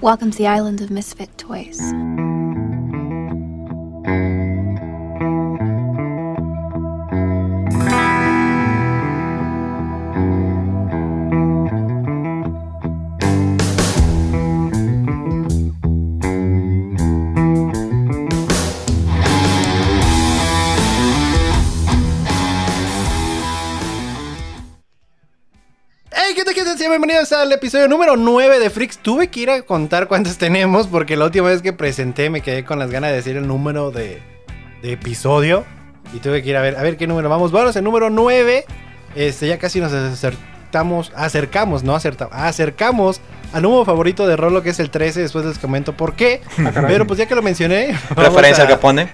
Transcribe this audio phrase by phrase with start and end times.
[0.00, 1.80] Welcome to the island of misfit toys.
[27.28, 28.98] Bienvenidos al episodio número 9 de Freaks.
[28.98, 32.64] Tuve que ir a contar cuántos tenemos porque la última vez que presenté me quedé
[32.64, 34.22] con las ganas de decir el número de,
[34.80, 35.66] de episodio.
[36.14, 37.52] Y tuve que ir a ver, a ver qué número vamos.
[37.52, 38.64] Vamos, el número 9.
[39.14, 43.20] Este, ya casi nos acertamos, acercamos, no acertamos, acercamos
[43.52, 45.20] al número favorito de Rolo que es el 13.
[45.20, 46.40] Después les comento por qué.
[46.86, 47.94] Pero pues ya que lo mencioné.
[48.16, 49.10] Referencia a- que pone.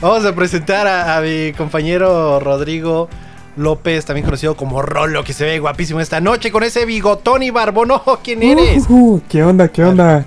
[0.00, 3.08] Vamos a presentar a, a mi compañero Rodrigo
[3.58, 7.50] López, también conocido como Rolo, que se ve guapísimo esta noche con ese bigotón y
[7.50, 7.90] barbón.
[7.90, 8.20] ¡Ojo!
[8.22, 8.84] ¿Quién eres?
[8.88, 9.68] Uh, ¿Qué onda?
[9.68, 10.24] ¿Qué onda?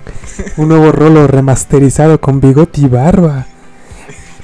[0.56, 3.46] Un nuevo rolo remasterizado con bigote y barba.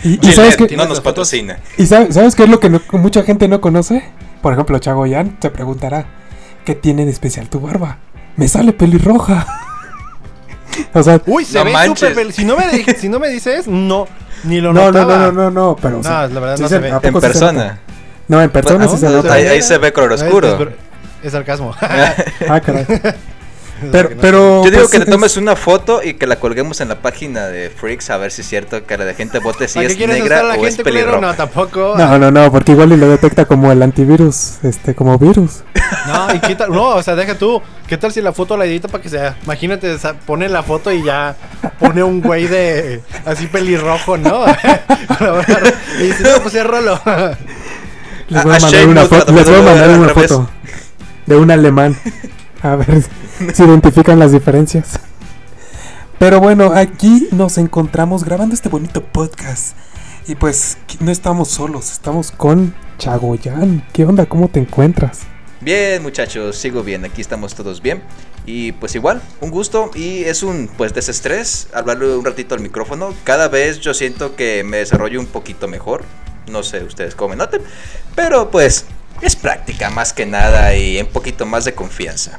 [0.04, 1.58] Y, y sabes, qué, no nos patrocina.
[1.76, 4.04] y sabe- sabes qué es lo que no- mucha gente no conoce?
[4.42, 6.06] Por ejemplo, Chagoyan se preguntará,
[6.64, 7.98] ¿qué tiene de especial tu barba?
[8.36, 9.46] Me sale pelirroja.
[10.94, 12.14] o sea, Uy, se No ve súper.
[12.16, 12.56] pel- Si, no
[12.98, 14.06] si no me dices, no.
[14.44, 15.16] Ni lo no, no, notaba.
[15.18, 15.98] no, no, no, no, pero...
[15.98, 16.92] o sea, No, la verdad no se ve.
[16.92, 17.80] ¿a En se persona.
[18.28, 19.34] No, en persona Pues, sí se ¿a dónde nota.
[19.34, 20.48] Ahí, se ve color oscuro.
[21.22, 21.74] Es, es sarcasmo.
[22.48, 22.86] Ah, caray.
[23.92, 24.64] Pero, pero...
[24.64, 27.00] Yo digo pues, que te es- tomes una foto y que la colguemos en la
[27.00, 29.92] página de Freaks a ver si es cierto que la gente vote si ¿Para qué
[29.92, 31.20] es quieres negra la o gente, pelirroja.
[31.20, 31.94] No, tampoco.
[31.96, 35.62] No, no, no, porque igual y lo detecta como el antivirus, este, como virus.
[36.08, 37.62] No, y qué tal, no, o sea, deja tú.
[37.86, 39.36] ¿Qué tal si la foto la edita para que sea?
[39.44, 41.36] Imagínate, pone la foto y ya
[41.78, 44.44] pone un güey de así pelirrojo, ¿no?
[46.00, 47.00] y dice, no, pues es rolo.
[48.28, 50.50] Les voy a, a mandar Shane una foto, les voy a mandar una foto
[51.26, 51.96] de un alemán.
[52.62, 53.02] A ver
[53.54, 55.00] si identifican las diferencias.
[56.18, 59.76] Pero bueno, aquí nos encontramos grabando este bonito podcast.
[60.26, 63.86] Y pues no estamos solos, estamos con Chagoyan.
[63.92, 64.26] ¿Qué onda?
[64.26, 65.20] ¿Cómo te encuentras?
[65.60, 67.04] Bien, muchachos, sigo bien.
[67.04, 68.02] Aquí estamos todos bien.
[68.44, 73.14] Y pues igual, un gusto y es un pues desestrés hablarle un ratito al micrófono.
[73.24, 76.04] Cada vez yo siento que me desarrollo un poquito mejor.
[76.48, 77.62] No sé ustedes cómo me noten,
[78.14, 78.86] pero pues
[79.20, 82.38] es práctica más que nada y un poquito más de confianza.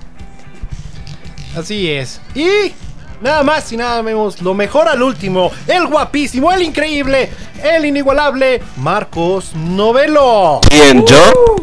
[1.57, 2.21] Así es.
[2.35, 2.73] Y
[3.21, 7.29] nada más y nada menos, lo mejor al último, el guapísimo, el increíble,
[7.63, 10.61] el inigualable Marcos Novelo.
[10.69, 11.55] ¿Quién, yo?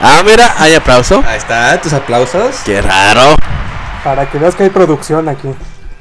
[0.00, 1.22] Ah, mira, hay aplauso.
[1.26, 2.56] Ahí está, tus aplausos.
[2.64, 3.36] Qué raro.
[4.02, 5.48] Para que veas que hay producción aquí.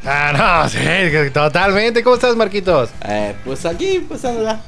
[0.05, 0.69] Ah, no,
[1.19, 2.01] sí, totalmente.
[2.01, 2.89] ¿Cómo estás, Marquitos?
[3.05, 4.61] Eh, pues aquí, pues anda.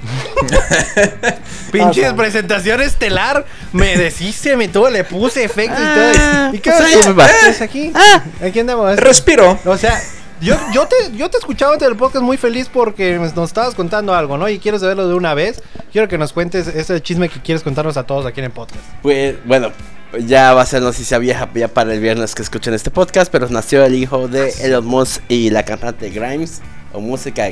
[1.72, 3.44] Pinches presentación estelar.
[3.72, 5.94] Me deshice, me todo, le puse efectos y Ah,
[6.46, 6.54] todo.
[6.56, 7.18] ¿Y qué pues ahí haces?
[7.18, 7.26] va.
[7.26, 7.92] ¿Estás aquí?
[8.44, 8.96] Aquí andamos.
[8.96, 9.58] Respiro.
[9.64, 10.00] O sea,
[10.40, 13.74] yo, yo, te, yo te escuchaba antes del podcast muy feliz porque nos nos estabas
[13.74, 14.48] contando algo, ¿no?
[14.48, 15.62] Y quiero saberlo de una vez.
[15.92, 18.80] Quiero que nos cuentes ese chisme que quieres contarnos a todos aquí en el podcast.
[19.02, 19.70] Pues, bueno,
[20.26, 23.48] ya va a ser noticia vieja ya para el viernes que escuchen este podcast, pero
[23.48, 26.62] nació el hijo de Elon Musk y la cantante Grimes,
[26.92, 27.48] o música.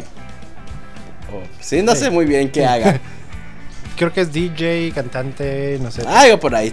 [1.33, 2.01] O- sí, no Sí.
[2.03, 2.99] sé muy bien qué haga.
[3.97, 6.03] Creo que es DJ, cantante, no sé.
[6.07, 6.73] Algo por ahí.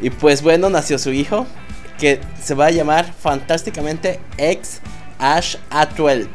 [0.00, 1.46] Y pues bueno, nació su hijo,
[1.98, 4.80] que se va a llamar fantásticamente X
[5.18, 6.26] Ash A12.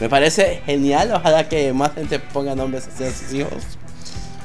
[0.00, 3.62] Me parece genial, ojalá que más gente ponga nombres así a sus hijos.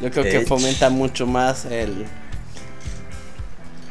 [0.02, 2.06] Yo creo que fomenta mucho más el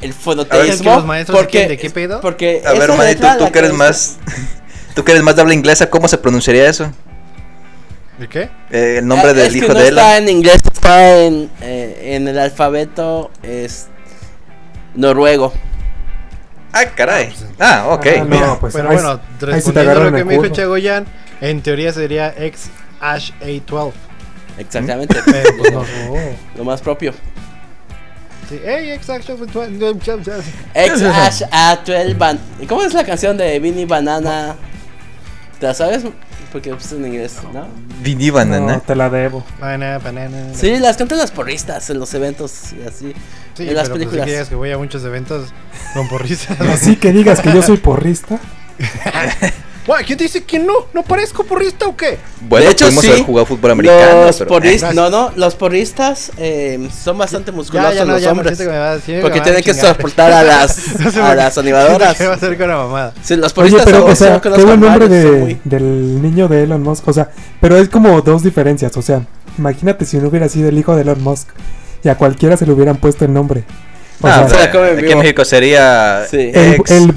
[0.01, 0.95] el fonoteísmo.
[0.95, 2.21] los maestros ¿de qué pedo?
[2.21, 4.17] Porque A ver, manito, tú que eres más.
[4.95, 6.91] Tú que eres más de habla inglesa, ¿cómo se pronunciaría eso?
[8.19, 8.49] ¿De qué?
[8.69, 11.49] Eh, el nombre Ah, del es que hijo no de está en inglés, está en,
[11.61, 13.87] eh, en el alfabeto es
[14.93, 15.53] noruego.
[16.73, 17.33] Ah, caray.
[17.59, 18.05] Ah, ok.
[18.07, 18.25] Ah, no.
[18.25, 18.59] mira.
[18.59, 20.47] pues, Pero ahí bueno, respondiendo a lo que me dijo.
[20.49, 21.05] Chagoyan,
[21.41, 22.69] en teoría sería ex
[22.99, 23.93] Ash A12.
[24.57, 25.15] Exactamente.
[25.25, 25.83] Pero pues no.
[26.57, 27.13] Lo más propio.
[28.49, 30.43] Sí, hey, ex Ash A12.
[30.73, 34.55] Ex Ash A12 Ban- ¿Cómo es la canción de Vinny Banana?
[35.59, 36.03] ¿Te la sabes?
[36.51, 37.67] Porque pues, es en inglés, ¿no?
[38.01, 38.73] Vini Banana.
[38.73, 39.43] No, te la debo.
[39.59, 40.53] Banana, banana.
[40.53, 43.13] Sí, las cantan las porristas en los eventos y así.
[43.53, 44.25] Sí, en las pero pues, películas.
[44.25, 45.53] si quieres que voy a muchos eventos
[45.93, 46.59] con porristas.
[46.61, 48.39] Así que digas que yo soy porrista.
[49.87, 50.73] Guay, ¿quién te dice que no?
[50.93, 52.17] ¿No parezco porrista o qué?
[52.41, 53.09] Bueno, de hecho, pudimos sí.
[53.11, 54.25] haber jugado fútbol americano.
[54.25, 58.21] Los pero- porristas, no, no, los porristas eh, son bastante musculosos ya, ya, no, los
[58.21, 58.51] ya, hombres.
[58.51, 60.99] Marcito, que me va a decir, Porque me va a tienen que soportar a las,
[60.99, 62.15] No sé a las animadoras.
[62.17, 63.13] ¿Qué va a hacer con la mamada?
[63.23, 65.31] Sí, los Oye, porristas pero, son- o sea, son con qué los buen nombre de,
[65.31, 67.07] muy- del niño de Elon Musk.
[67.07, 67.29] O sea,
[67.59, 68.95] pero es como dos diferencias.
[68.95, 69.23] O sea,
[69.57, 71.47] imagínate si no hubiera sido el hijo de Elon Musk
[72.03, 73.63] y a cualquiera se le hubieran puesto el nombre.
[74.21, 76.51] O Ah, sea, se la come en aquí en México sería Sí.
[76.53, 77.13] El- ex, el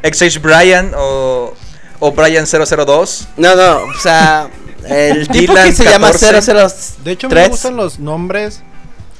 [0.00, 0.04] bullying.
[0.04, 1.54] H- ex H Brian o,
[2.00, 3.28] o Brian 002.
[3.36, 4.48] No, no, o sea,
[4.86, 6.42] el tipo que se llama 14.
[6.52, 6.96] 003.
[7.04, 8.62] De hecho, me gustan los nombres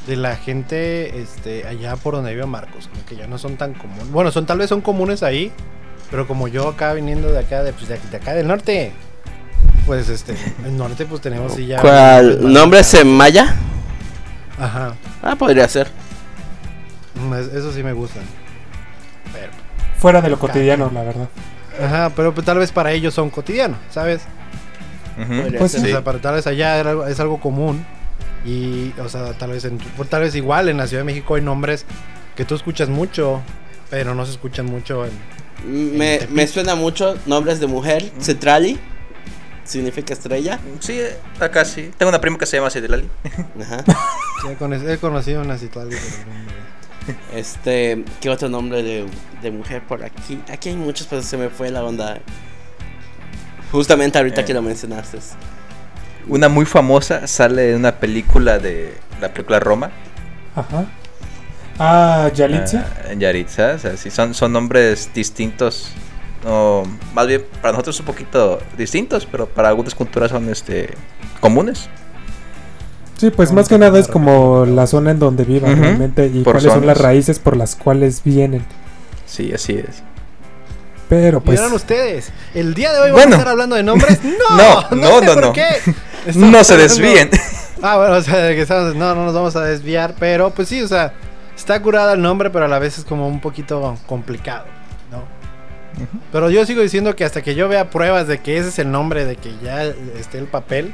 [0.07, 3.75] de la gente este, allá por donde vive Marcos, como que ya no son tan
[3.75, 4.11] comunes.
[4.11, 5.53] Bueno, son tal vez son comunes ahí,
[6.11, 8.93] pero como yo acá viniendo de acá, de, pues, de, de acá del norte,
[9.85, 10.35] pues este,
[10.65, 11.81] el norte pues tenemos sí ya...
[11.83, 12.51] ¿Cuál?
[12.53, 13.55] ¿Nombres en maya?
[14.59, 15.89] Ajá, Ah, podría ser.
[17.15, 18.23] mm, es- eso sí me gustan.
[19.33, 19.53] Pero,
[19.99, 21.29] fuera de lo cotidiano, la verdad.
[21.83, 24.23] ajá, pero pues, tal vez para ellos son cotidianos, ¿sabes?
[25.17, 25.81] Podría Pues ser.
[25.81, 25.91] O Sí.
[25.91, 27.85] sea, para tal vez allá era es algo común.
[28.45, 31.35] Y, o sea, tal vez, en, pues, tal vez igual en la Ciudad de México
[31.35, 31.85] hay nombres
[32.37, 33.43] que tú escuchas mucho,
[33.91, 35.99] pero no se escuchan mucho en...
[35.99, 38.13] Me, me suena mucho nombres de mujer.
[38.21, 38.79] Cetrali.
[39.65, 40.61] Significa estrella.
[40.79, 41.01] Sí,
[41.41, 41.91] acá sí.
[41.99, 43.09] Tengo una prima que se llama Citlali.
[43.61, 43.85] Ajá.
[44.41, 46.01] Sí, he, cono- he conocido una situación.
[46.01, 46.78] pero no
[47.35, 49.07] Este, ¿qué otro nombre de,
[49.43, 50.41] de mujer por aquí?
[50.51, 52.19] Aquí hay muchos, pero se me fue la onda.
[53.73, 54.45] Justamente ahorita Eh.
[54.45, 55.19] que lo mencionaste.
[56.27, 59.91] Una muy famosa sale en una película de la película Roma.
[60.55, 60.85] Ajá.
[61.79, 62.85] Ah, Yalitza.
[63.09, 65.91] Ah, Yaritza, o sea, sí, son, son nombres distintos.
[66.47, 66.85] O
[67.15, 70.95] más bien, para nosotros un poquito distintos, pero para algunas culturas son este
[71.41, 71.89] comunes.
[73.19, 76.55] Sí, pues más que nada es como la zona en donde vivan realmente y por
[76.55, 78.65] cuáles son las raíces por las cuales vienen.
[79.27, 80.03] Sí, así es.
[81.09, 84.21] Pero pues Vieron ustedes, el día de hoy vamos a estar hablando de nombres.
[84.49, 85.53] No, No, no, no, sé no, por no.
[85.53, 85.67] qué.
[86.35, 87.31] No se desvíen.
[87.83, 90.69] Ah, bueno, o sea, de que estamos, no, no nos vamos a desviar, pero pues
[90.69, 91.13] sí, o sea,
[91.57, 94.67] está curada el nombre, pero a la vez es como un poquito complicado,
[95.11, 95.25] ¿no?
[96.31, 98.91] Pero yo sigo diciendo que hasta que yo vea pruebas de que ese es el
[98.93, 100.93] nombre, de que ya esté el papel,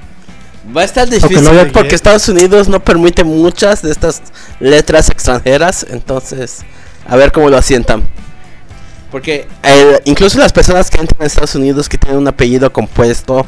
[0.75, 4.23] Va a estar difícil porque Estados Unidos no permite muchas de estas
[4.61, 5.87] letras extranjeras.
[5.91, 6.61] Entonces,
[7.07, 8.03] a ver cómo lo asientan.
[9.11, 13.47] Porque eh, incluso las personas que entran a Estados Unidos que tienen un apellido compuesto,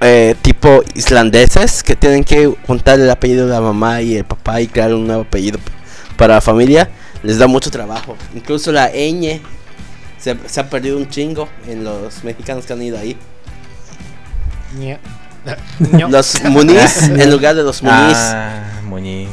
[0.00, 4.60] eh, tipo islandeses, que tienen que juntar el apellido de la mamá y el papá
[4.60, 5.58] y crear un nuevo apellido
[6.16, 6.88] para la familia,
[7.22, 8.16] les da mucho trabajo.
[8.34, 9.40] Incluso la ñ
[10.18, 13.18] se, se ha perdido un chingo en los mexicanos que han ido ahí.
[14.78, 14.98] ña-
[16.08, 18.16] Los Muniz en lugar de los Muniz.
[18.16, 19.28] Ah, Muñiz.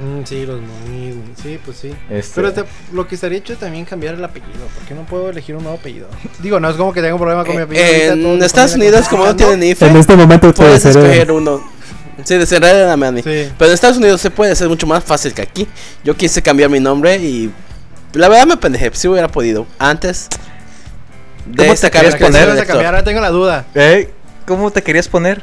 [0.00, 1.92] Mm, sí, los Muniz, sí, pues sí.
[2.10, 5.28] Este- Pero te- lo que estaría hecho es también cambiar el apellido, porque no puedo
[5.30, 6.06] elegir un nuevo apellido.
[6.40, 7.84] Digo, no es como que tenga un problema con mi apellido.
[8.12, 11.00] ahorita, en Estados Unidos, como no tienen IFE, en este momento puede puedes ser eh,
[11.00, 11.78] escoger uno.
[12.24, 13.22] Sí, desenredan a Manny.
[13.22, 13.48] Sí.
[13.58, 15.66] Pero en Estados Unidos se puede hacer mucho más fácil que aquí.
[16.04, 17.50] Yo quise cambiar mi nombre y
[18.12, 18.90] la verdad me pendejé.
[18.94, 20.28] Si hubiera podido antes
[21.46, 22.42] de ¿Cómo te Pero poner?
[22.42, 23.64] si vas a cambiar, ahora tengo la duda.
[23.74, 24.10] Eh,
[24.48, 25.42] ¿Cómo te querías poner?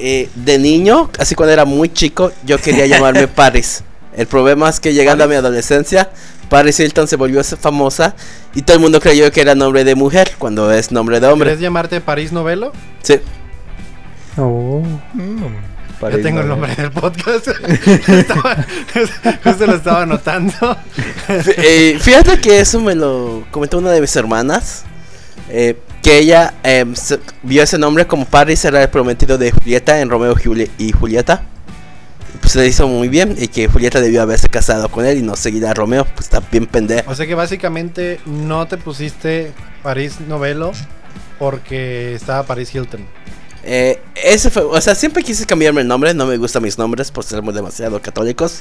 [0.00, 3.84] Eh, de niño, así cuando era muy chico, yo quería llamarme Paris.
[4.16, 6.10] El problema es que llegando a mi adolescencia,
[6.48, 8.16] Paris Hilton se volvió famosa
[8.52, 11.46] y todo el mundo creyó que era nombre de mujer cuando es nombre de hombre.
[11.50, 12.72] ¿Quieres llamarte París Novelo?
[13.02, 13.20] Sí.
[14.36, 14.82] Oh.
[16.02, 17.46] Ya tengo el nombre del podcast.
[18.08, 18.56] Estaba-
[19.44, 20.76] justo lo estaba anotando.
[21.28, 24.82] Eh, fíjate que eso me lo comentó una de mis hermanas.
[25.48, 30.00] eh, que ella eh, se- vio ese nombre como Paris era el prometido de Julieta
[30.00, 31.42] en Romeo y Juli- y Julieta.
[32.40, 35.34] Pues le hizo muy bien y que Julieta debió haberse casado con él y no
[35.34, 36.04] seguir a Romeo.
[36.04, 37.10] Pues está bien pendejo.
[37.10, 40.72] O sea que básicamente no te pusiste París Novelo
[41.38, 43.06] porque estaba París Hilton.
[43.62, 46.12] Eh, ese fue, o sea, siempre quise cambiarme el nombre.
[46.12, 48.60] No me gustan mis nombres por ser muy demasiado católicos.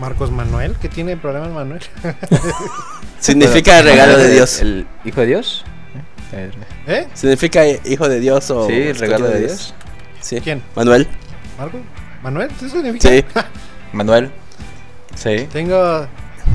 [0.00, 1.82] Marcos Manuel, ¿qué tiene problema Manuel?
[3.20, 4.60] Significa regalo de Dios.
[4.60, 5.64] ¿El hijo de Dios?
[6.86, 7.06] Eh.
[7.14, 9.74] Significa hijo de Dios o Sí, el regalo de Dios.
[10.20, 10.40] Sí.
[10.40, 10.62] ¿Quién?
[10.74, 11.06] Manuel.
[11.58, 11.80] ¿Marcos?
[12.22, 12.50] ¿Manuel?
[12.56, 13.08] ¿Eso significa?
[13.08, 13.24] Sí.
[13.92, 14.30] Manuel.
[15.14, 15.46] Sí.
[15.52, 16.06] Tengo,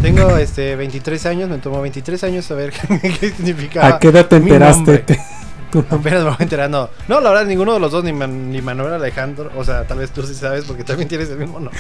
[0.02, 2.72] tengo este 23 años, me tomó 23 años saber
[3.20, 3.86] qué significa.
[3.88, 5.06] ¿A qué edad te enteraste?
[5.92, 6.90] Apenas me voy enterando.
[7.08, 9.52] No, la verdad, ninguno de los dos, ni, Man- ni Manuel Alejandro.
[9.56, 11.80] O sea, tal vez tú sí sabes porque también tienes el mismo nombre.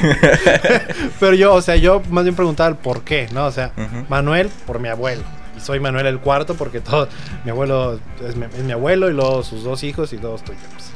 [1.20, 3.48] Pero yo, o sea, yo más bien preguntaba el por qué, ¿no?
[3.48, 3.72] O sea.
[4.08, 5.24] Manuel por mi abuelo.
[5.60, 7.08] Soy Manuel el cuarto porque todo.
[7.44, 10.94] Mi abuelo es mi, es mi abuelo y luego sus dos hijos y dos tuyos.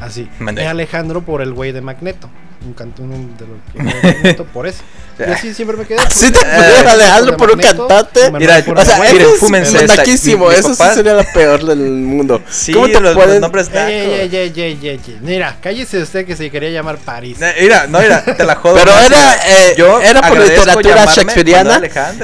[0.00, 0.28] Así.
[0.38, 0.64] Manuel.
[0.64, 2.28] Y Alejandro por el güey de Magneto.
[2.66, 3.58] Un cantón de los
[4.02, 4.82] de Magneto por eso.
[5.18, 5.98] Y así siempre me quedé.
[6.10, 8.30] Sí te pusieron Alejandro por un cantante.
[8.32, 12.42] Mira, O sea, miren, fúmense es mi Eso sí sería lo peor del mundo.
[12.50, 13.90] Sí, ¿Cómo te los, los pueden- nombres nacos.
[13.90, 15.18] Ey, ey, ey.
[15.22, 17.38] Mira, cállese usted que se quería llamar París.
[17.60, 18.74] Mira, no, mira, te la jodo.
[18.74, 21.80] Pero más, era, eh, Yo era por literatura shakespeariana.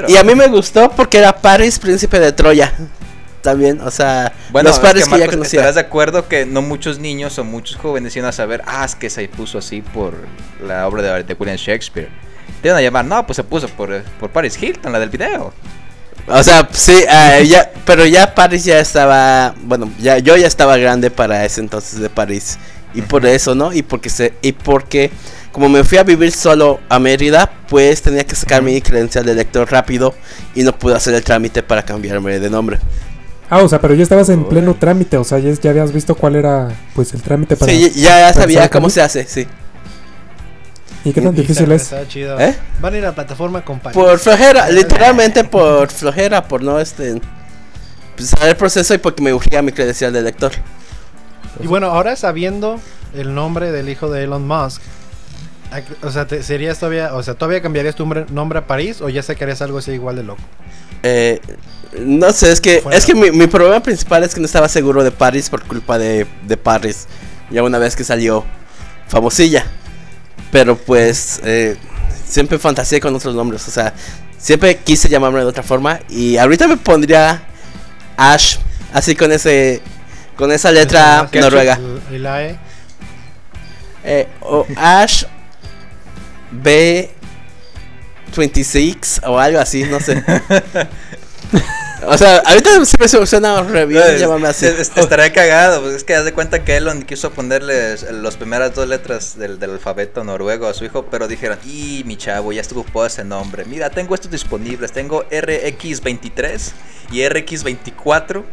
[0.07, 2.73] Y a mí me gustó porque era Paris, príncipe de Troya.
[3.43, 5.59] También, o sea, Bueno, los es padres que, que, ya conocía.
[5.59, 8.95] estarás de acuerdo que no muchos niños o muchos jóvenes iban a saber, ah, es
[8.95, 10.15] que se puso así por
[10.65, 12.09] la obra de, de William Shakespeare.
[12.61, 15.53] Te iban a llamar, no, pues se puso por, por Paris Hilton, la del video.
[16.27, 20.77] O sea, sí, eh, ya, pero ya París ya estaba, bueno, ya yo ya estaba
[20.77, 22.57] grande para ese entonces de París
[22.93, 23.73] y por eso, ¿no?
[23.73, 25.11] Y porque se y porque
[25.51, 29.35] como me fui a vivir solo a Mérida, pues tenía que sacar mi credencial de
[29.35, 30.15] lector rápido
[30.55, 32.79] y no pude hacer el trámite para cambiarme de nombre.
[33.49, 36.15] Ah, o sea, pero ya estabas en pleno trámite, o sea, ya, ya habías visto
[36.15, 37.71] cuál era, pues, el trámite para...
[37.71, 39.47] Sí, ya para sabía cómo se hace, sí.
[41.05, 41.81] ¿Y qué tan Y difícil está- es?
[42.01, 42.39] está chido.
[42.39, 42.55] ¿Eh?
[42.79, 43.95] Van a ir a la plataforma con París.
[43.95, 47.19] Por flojera, literalmente por flojera, por no este
[48.15, 50.53] pues, saber el proceso y porque me urgía mi credencial de lector.
[51.61, 52.79] Y bueno, ahora sabiendo
[53.13, 54.81] el nombre del hijo de Elon Musk,
[56.03, 59.09] o sea, te- serías todavía, o sea, todavía cambiarías tu nombre, nombre a París o
[59.09, 60.41] ya sacarías algo así igual de loco.
[61.03, 61.39] Eh,
[61.99, 62.97] no sé, es que Fuera.
[62.97, 65.97] es que mi, mi problema principal es que no estaba seguro de Paris por culpa
[65.97, 67.07] de, de Paris.
[67.51, 68.43] Ya una vez que salió
[69.07, 69.65] famosilla.
[70.51, 71.77] Pero pues eh,
[72.25, 73.67] siempre fantaseé con otros nombres.
[73.67, 73.93] O sea,
[74.37, 75.99] siempre quise llamarme de otra forma.
[76.09, 77.43] Y ahorita me pondría
[78.17, 78.57] Ash.
[78.91, 79.81] Así con ese.
[80.35, 81.79] Con esa letra noruega.
[82.11, 82.59] Y la E.
[84.03, 85.25] Eh, o Ash
[88.33, 90.23] B26 o algo así, no sé.
[92.07, 94.65] o sea, ahorita siempre se suena re bien llamarme así.
[94.65, 98.35] es- es- Estaría cagado, pues es que haz de cuenta que Elon quiso ponerle las
[98.37, 102.51] primeras dos letras del, del alfabeto noruego a su hijo, pero dijeron, y mi chavo,
[102.51, 103.65] ya estuvo ocupado ese nombre.
[103.65, 106.71] Mira, tengo estos disponibles, tengo RX23
[107.11, 108.43] y RX24.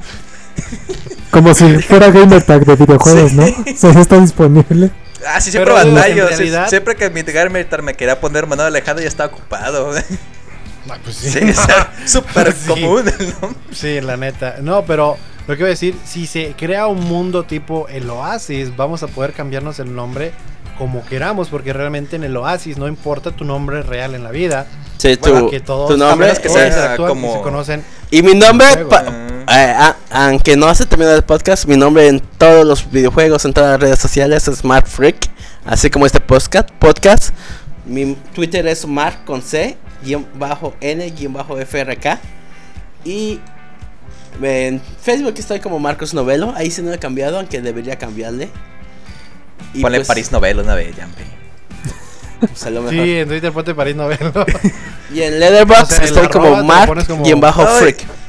[1.31, 3.45] Como si fuera Gamer Tag de videojuegos, ¿no?
[3.45, 4.91] O sea, está disponible.
[5.27, 6.29] Ah, sí, siempre batallo.
[6.37, 9.93] sí, siempre que mi Garmentar me quería poner Manuel Alejandro ya estaba ocupado.
[10.89, 11.31] Ah, pues sí.
[11.31, 12.67] Sí, o sea, súper Sí.
[12.67, 13.61] común el nombre.
[13.71, 14.57] Sí, la neta.
[14.61, 18.75] No, pero lo que voy a decir, si se crea un mundo tipo el Oasis,
[18.77, 20.33] vamos a poder cambiarnos el nombre
[20.79, 24.67] como queramos, porque realmente en el Oasis no importa tu nombre real en la vida,
[24.97, 26.33] Sí, tu, bueno, que todos, tu nombre.
[26.43, 27.85] que sea como- se conocen.
[28.11, 29.05] Y mi nombre, pa-
[29.53, 29.75] Eh,
[30.11, 33.81] aunque no hace terminar el podcast, mi nombre en todos los videojuegos, en todas las
[33.81, 35.29] redes sociales es Mark Freak,
[35.65, 36.71] así como este podcast.
[36.79, 37.35] podcast.
[37.85, 42.21] Mi Twitter es Mark con C, guion bajo N, guion bajo FRK.
[43.05, 43.41] Y
[44.41, 48.51] en Facebook estoy como Marcos Novelo, ahí sí no he cambiado, aunque debería cambiarle.
[49.75, 51.23] Y Ponle pues, París Novelo una vez, Jampi.
[52.41, 53.05] pues, a lo mejor.
[53.05, 54.47] Sí, en Twitter ponte París Novelo.
[55.13, 57.81] Y en Letterboxd O sea, el estoy como Mark, guion bajo Ay.
[57.81, 58.20] Freak.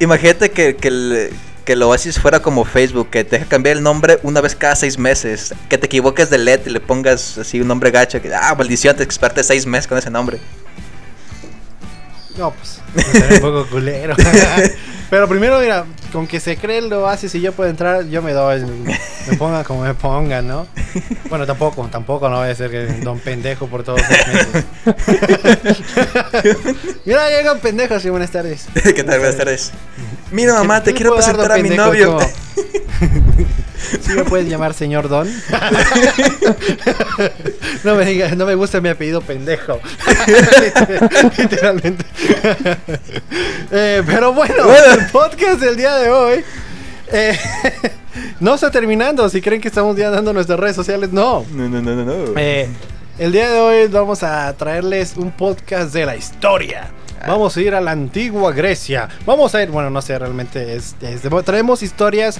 [0.00, 1.30] Imagínate que, que, el,
[1.64, 4.76] que el Oasis fuera como Facebook, que te deja cambiar el nombre una vez cada
[4.76, 5.54] seis meses.
[5.68, 8.22] Que te equivoques de LED y le pongas así un nombre gacho.
[8.22, 10.38] Que, ah, maldición, te experte seis meses con ese nombre.
[12.36, 12.80] No, pues,
[13.14, 14.14] estaría un poco culero.
[15.10, 18.32] Pero primero, mira, con que se cree el Oasis y yo puedo entrar, yo me
[18.32, 18.62] doy.
[19.28, 20.66] Me pongan como me pongan, ¿no?
[21.30, 24.08] Bueno, tampoco, tampoco no voy a ser que don pendejo por todos los
[27.04, 28.66] mira, llega un pendejo, sí, buenas tardes.
[28.74, 29.18] ¿Qué tal?
[29.18, 29.72] Buenas tardes.
[30.30, 32.18] Mira, mamá, te ¿Qué quiero presentar a mi novio.
[34.00, 35.28] ¿Sí me puedes llamar señor Don?
[37.84, 39.80] no me digas, no me gusta mi apellido pendejo.
[41.38, 42.04] Literalmente.
[43.70, 46.44] Eh, pero bueno, el podcast del día de hoy
[47.12, 47.38] eh,
[48.40, 49.28] no está terminando.
[49.28, 51.44] Si creen que estamos ya dando nuestras redes sociales, no.
[51.52, 52.32] No, no, no, no, no.
[52.36, 52.68] Eh,
[53.18, 56.88] el día de hoy vamos a traerles un podcast de la historia.
[57.26, 59.08] Vamos a ir a la antigua Grecia.
[59.26, 62.38] Vamos a ir, bueno, no sé, realmente es, es- traemos historias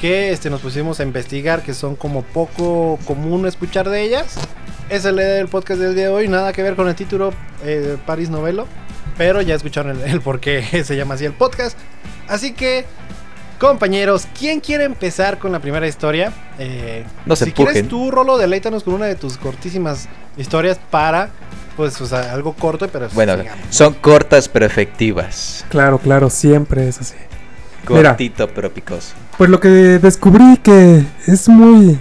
[0.00, 4.34] que este, nos pusimos a investigar, que son como poco común escuchar de ellas.
[4.90, 6.94] Esa es la idea del podcast del día de hoy, nada que ver con el
[6.94, 7.32] título
[7.64, 8.66] eh, Paris Novelo,
[9.16, 11.78] pero ya escucharon el, el por qué se llama así el podcast.
[12.28, 12.84] Así que,
[13.58, 16.32] compañeros, ¿quién quiere empezar con la primera historia?
[16.58, 17.88] Eh, No se si quieres empujen.
[17.88, 21.30] tú, Rolo, deleítanos con una de tus cortísimas historias para,
[21.76, 23.36] pues, o sea, algo corto, pero Bueno,
[23.70, 25.64] son cortas pero efectivas.
[25.70, 27.14] Claro, claro, siempre es así.
[27.88, 28.10] Mira.
[28.10, 29.12] Cortito pero picoso.
[29.36, 31.98] Pues lo que descubrí que es muy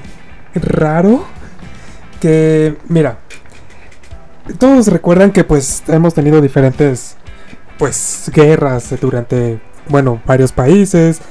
[0.53, 1.25] raro
[2.21, 3.17] que, mira,
[4.59, 7.17] todos recuerdan que pues hemos tenido diferentes
[7.79, 9.59] pues guerras durante,
[9.89, 11.21] bueno, varios países.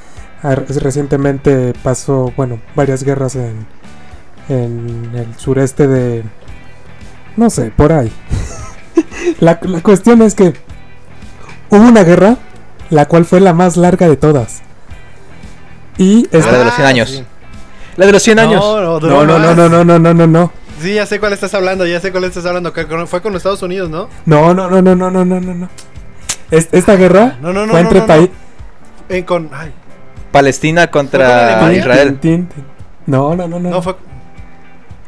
[0.42, 3.64] Recientemente pasó, bueno, varias guerras en,
[4.48, 6.24] en el sureste de,
[7.36, 8.12] no sé, por ahí.
[9.40, 10.52] la, la cuestión es que
[11.70, 12.38] hubo una guerra,
[12.90, 14.62] la cual fue la más larga de todas.
[15.98, 17.10] Y La esta, de los 100 años.
[17.10, 17.24] sí.
[17.96, 18.60] La de los 100 años.
[18.64, 20.52] No, no, no, no, no, no, no, no, no.
[20.80, 22.72] Sí, ya sé cuál estás hablando, ya sé cuál estás hablando.
[22.72, 24.08] que Fue con Estados Unidos, ¿no?
[24.26, 25.68] No, no, no, no, no, no, no, no, no.
[26.50, 28.30] Es- Esta guerra No, no, no, fue no, entre no, países.
[29.08, 29.50] eh, con.
[29.52, 29.72] Ay,
[30.32, 31.72] Palestina ¿Fue con contra?
[31.72, 32.18] Israel.
[33.06, 33.70] No, no, no, no.
[33.70, 33.96] no fue.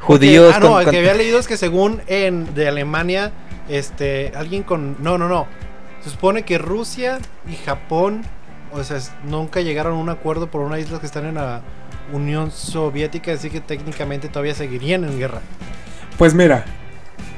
[0.01, 2.69] Judíos Porque- ah, no, con- el con- que había leído es que según en de
[2.69, 3.33] Alemania,
[3.69, 5.47] este, alguien con, no, no, no,
[6.03, 7.19] se supone que Rusia
[7.51, 8.23] y Japón,
[8.75, 11.61] o sea, es- nunca llegaron a un acuerdo por una isla que están en la
[12.13, 15.41] Unión Soviética, así que técnicamente todavía seguirían en guerra.
[16.19, 16.65] Pues mira,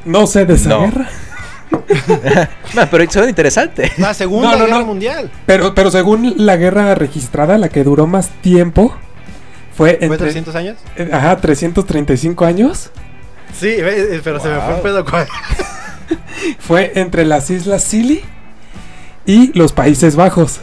[0.05, 0.81] no sé de esa No.
[0.81, 1.09] guerra.
[2.75, 3.91] No, pero suena interesante.
[3.99, 4.87] La Segunda No, no, Guerra no.
[4.87, 8.95] Mundial Pero, pero según la guerra registrada, la que duró más tiempo,
[9.75, 10.19] fue fue entre.
[10.19, 10.77] 300 años.
[10.97, 12.91] eh, Ajá, 335 años.
[13.59, 14.83] Sí, eh, pero se me fue el Wow.
[14.83, 15.05] pedo.
[15.05, 15.27] ¿cuál?
[16.61, 18.23] Fue entre las islas Scilly
[19.27, 20.61] y los Países Bajos.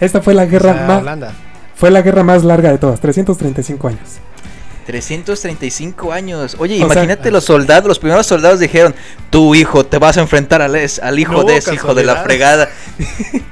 [0.00, 1.32] Esta fue la guerra O sea, más Holanda.
[1.74, 4.00] fue la guerra más larga de todas, 335 años.
[4.86, 6.56] 335 años.
[6.58, 8.94] Oye, O sea- imagínate los soldados, los primeros soldados dijeron,
[9.30, 12.04] tu hijo, te vas a enfrentar al, es- al hijo No, de ese hijo de
[12.04, 12.68] la fregada.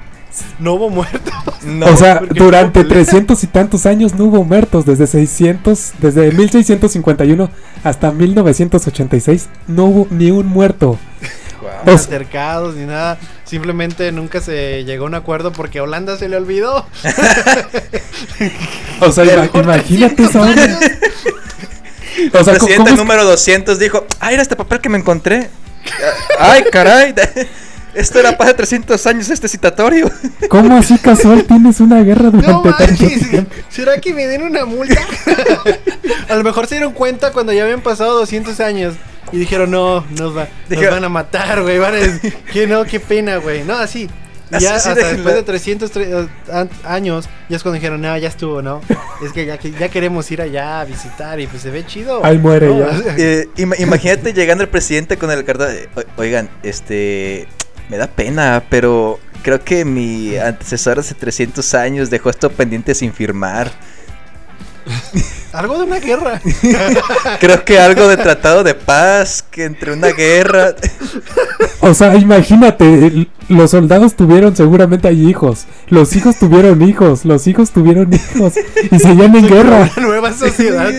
[0.58, 1.32] No hubo muertos.
[1.64, 3.04] No, o sea, durante no pelea.
[3.04, 7.50] 300 y tantos años no hubo muertos, desde 600, desde 1651
[7.82, 10.98] hasta 1986 no hubo ni un muerto.
[11.84, 13.18] Sea, altercados ni nada.
[13.44, 16.86] Simplemente nunca se llegó a un acuerdo porque Holanda se le olvidó.
[19.00, 20.62] o sea, ima- imagínate 300 esa onda.
[20.62, 20.78] años.
[22.32, 25.50] O El sea, ¿cómo- presidente número 200 dijo, ah, era este papel que me encontré.
[26.38, 27.14] Ay, caray.
[27.94, 30.10] Esto era para 300 años este citatorio.
[30.50, 33.54] ¿Cómo así casual tienes una guerra No durante tanto manches, tiempo?
[33.70, 35.00] ¿será que me den una multa?
[36.28, 38.94] a lo mejor se dieron cuenta cuando ya habían pasado 200 años
[39.36, 41.78] y dijeron, no, nos, va- nos van a matar, güey.
[41.78, 43.62] Van a decir, que no, qué pena, güey.
[43.64, 44.08] No, así.
[44.50, 45.12] Y ya así hasta déjenla.
[45.14, 48.80] después de 300 tre- an- años, ya es cuando dijeron, no, ya estuvo, ¿no?
[49.24, 52.24] Es que ya, ya queremos ir allá a visitar y pues se ve chido.
[52.24, 53.14] Ahí muere No, ya.
[53.18, 55.44] Eh, ima- imagínate llegando el presidente con el
[55.96, 57.46] "O- Oigan, este.
[57.88, 63.12] Me da pena, pero creo que mi antecesor hace 300 años dejó esto pendiente sin
[63.12, 63.70] firmar.
[65.56, 66.40] Algo de una guerra.
[67.40, 70.74] Creo que algo de tratado de paz, que entre una guerra.
[71.80, 77.70] O sea, imagínate, los soldados tuvieron seguramente ahí hijos, los hijos tuvieron hijos, los hijos
[77.70, 78.52] tuvieron hijos
[78.90, 79.90] y seguían en guerra.
[79.96, 80.90] Una nueva sociedad.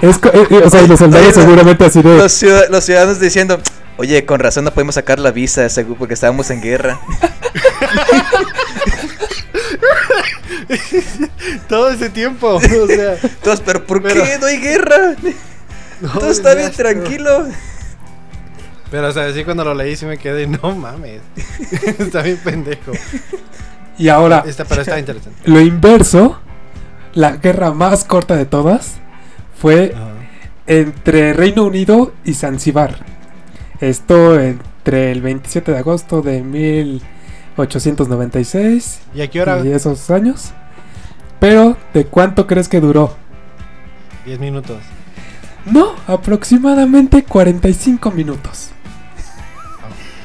[0.00, 2.16] Es eh, eh, o sea, los soldados Oye, seguramente así de...
[2.18, 3.60] Los, ciudad- los ciudadanos diciendo,
[3.96, 5.66] oye, con razón no podemos sacar la visa,
[5.98, 7.00] porque estábamos en guerra.
[11.68, 12.54] Todo ese tiempo.
[12.56, 15.14] O sea, Todos, pero ¿por Pero- qué no hay guerra?
[16.00, 17.46] no, Todo está bien tranquilo.
[18.90, 21.20] Pero, o sea, sí cuando lo leí sí me quedé, no mames.
[21.98, 22.92] está bien pendejo.
[23.98, 25.38] Y ahora, Está, pero está interesante.
[25.44, 26.38] lo inverso,
[27.14, 28.96] la guerra más corta de todas
[29.60, 29.92] fue
[30.66, 32.98] entre Reino Unido y Zanzibar.
[33.80, 36.42] Esto entre el 27 de agosto de
[37.56, 39.60] 1896 ¿Y a qué hora?
[39.64, 40.52] y esos años.
[41.40, 43.14] Pero, ¿de cuánto crees que duró?
[44.24, 44.78] 10 minutos.
[45.66, 48.70] No, aproximadamente 45 minutos.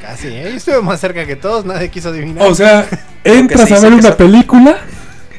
[0.01, 0.43] Casi, ¿eh?
[0.51, 2.47] Yo estuve más cerca que todos, nadie quiso adivinar.
[2.47, 2.85] O sea,
[3.23, 4.77] entras se a ver una película,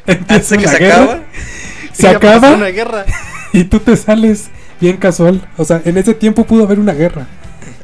[0.05, 1.19] empieza que una se guerra, acaba.
[1.93, 3.05] Se ya pasó acaba una guerra.
[3.53, 4.49] y tú te sales
[4.81, 5.47] bien casual.
[5.57, 7.27] O sea, en ese tiempo pudo haber una guerra.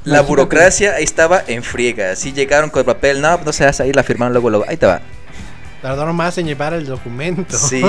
[0.09, 2.15] La burocracia ahí estaba en friega.
[2.15, 4.65] Si llegaron con el papel, no, no se hace ahí, la firmaron luego, luego.
[4.67, 5.01] Ahí te va.
[5.81, 7.57] Tardaron más en llevar el documento.
[7.57, 7.83] Sí.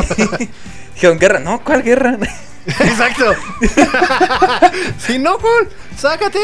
[0.94, 1.40] Dijeron, guerra.
[1.40, 2.18] No, ¿cuál guerra?
[2.66, 3.34] Exacto.
[4.98, 6.38] si no, Juan, sácate.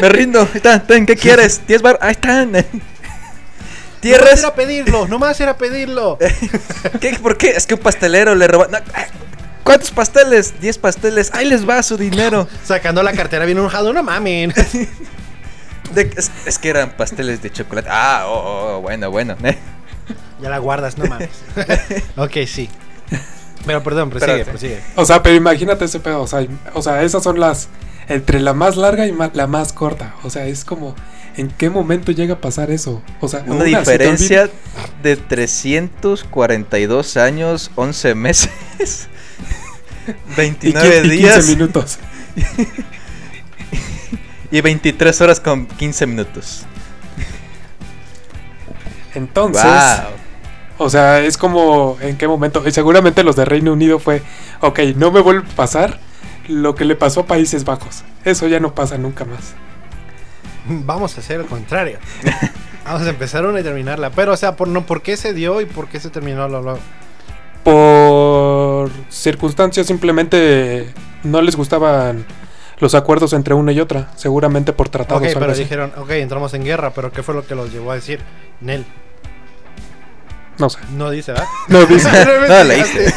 [0.00, 0.40] Me rindo.
[0.40, 1.60] Ahí están, ten, ¿qué quieres?
[1.66, 1.98] 10 bar.
[2.00, 2.52] Ahí están.
[2.52, 2.66] Nomás
[4.00, 4.40] Tierras.
[4.40, 6.18] era pedirlo, nomás era pedirlo.
[7.00, 7.18] ¿Qué?
[7.22, 7.50] ¿Por qué?
[7.50, 8.66] Es que un pastelero le robó.
[8.66, 8.78] no,
[9.64, 10.60] ¿Cuántos pasteles?
[10.60, 11.32] 10 pasteles.
[11.34, 12.46] Ahí les va su dinero.
[12.64, 14.52] Sacando la cartera bien enojado, no mamen.
[15.94, 17.88] De- es, es que eran pasteles de chocolate.
[17.90, 19.36] Ah, oh, oh, oh, bueno, bueno.
[20.40, 21.28] Ya la guardas, no mames.
[22.16, 22.68] ok, sí.
[23.64, 24.50] Pero perdón, prosigue, Espérate.
[24.50, 24.80] prosigue.
[24.96, 26.20] O sea, pero imagínate ese pedo.
[26.22, 26.44] O sea,
[26.74, 27.68] o sea, esas son las.
[28.08, 30.16] Entre la más larga y la más corta.
[30.24, 30.96] O sea, es como.
[31.36, 33.00] ¿En qué momento llega a pasar eso?
[33.20, 34.50] O sea, Una diferencia
[35.04, 39.06] de 342 años, 11 meses,
[40.06, 41.98] olvida- y 29 qui- y 15 días minutos.
[44.50, 46.64] y 23 horas con 15 minutos.
[49.14, 49.64] Entonces.
[49.64, 50.86] Wow.
[50.86, 51.96] O sea, es como.
[52.00, 52.62] ¿En qué momento?
[52.66, 54.22] Y seguramente los de Reino Unido fue.
[54.60, 55.98] Ok, no me vuelve a pasar
[56.48, 58.04] lo que le pasó a Países Bajos.
[58.24, 59.54] Eso ya no pasa nunca más.
[60.66, 61.98] Vamos a hacer lo contrario.
[62.84, 64.10] Vamos a empezar una y terminarla.
[64.10, 66.48] Pero, o sea, por, no, ¿por qué se dio y por qué se terminó?
[66.48, 66.78] Lo, lo-
[67.64, 70.92] por circunstancias simplemente
[71.24, 72.24] no les gustaban
[72.78, 75.22] los acuerdos entre una y otra, seguramente por tratados.
[75.22, 75.62] Ok, pero así.
[75.62, 78.18] dijeron, ok, entramos en guerra, pero ¿qué fue lo que los llevó a decir?
[78.60, 78.84] Nel,
[80.58, 80.78] No sé.
[80.96, 81.46] no dice, ¿verdad?
[81.68, 82.08] No dice.
[82.48, 83.14] No, leíste.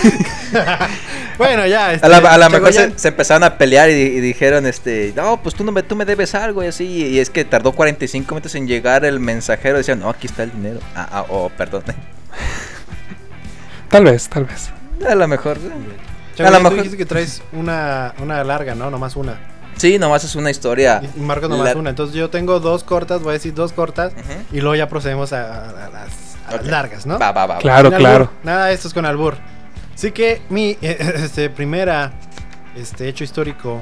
[1.40, 1.94] bueno, ya.
[1.94, 5.14] Este, A la, a la mejor se, se empezaron a pelear y, y dijeron, este,
[5.16, 6.86] no, pues tú, no me, tú me debes algo y así.
[6.86, 9.78] Y es que tardó 45 minutos en llegar el mensajero.
[9.78, 10.80] Decían, no, aquí está el dinero.
[10.96, 11.84] Ah, ah, oh, perdón.
[13.96, 14.70] Tal vez, tal vez.
[15.10, 15.58] A lo mejor.
[16.36, 18.92] Chagoyan, a lo tú mejor- dijiste que traes una, una larga, ¿no?
[18.92, 19.40] Nomás una.
[19.78, 21.02] Sí, nomás es una historia.
[21.16, 21.90] Y Marcos nomás La- una.
[21.92, 24.12] Entonces yo tengo dos cortas, voy a decir dos cortas.
[24.52, 26.68] Y luego ya procedemos a, a- a las, a las Ok.
[26.68, 27.18] largas, ¿no?
[27.20, 27.58] Va, va, va.
[27.60, 28.24] Claro, claro.
[28.26, 28.30] albur.
[28.44, 29.36] Nada, esto es con albur.
[29.94, 32.12] Así que mi eh, este, primera
[32.76, 33.82] este, hecho histórico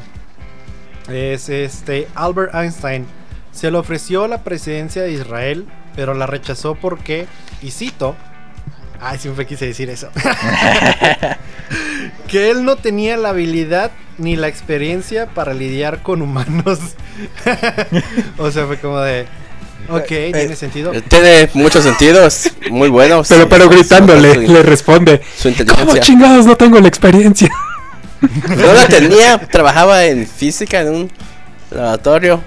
[1.10, 3.08] es este Albert Einstein.
[3.52, 7.26] Se le ofreció la presidencia de Israel, pero la rechazó porque,
[7.64, 8.16] y cito,
[9.04, 10.10] ay, siempre quise decir eso,
[12.28, 16.80] que él no tenía la habilidad ni la experiencia para lidiar con humanos.
[18.38, 19.26] o sea, fue como de,
[19.90, 20.92] ok, tiene sentido.
[21.08, 23.28] Tiene muchos sentidos, muy buenos.
[23.28, 25.22] Pero, pero gritándole, Su, le responde.
[25.38, 26.02] su ¿Cómo inteligencia.
[26.02, 27.50] chingados no tengo la experiencia?
[28.22, 31.12] No la tenía, trabajaba en física en un
[31.72, 32.42] laboratorio.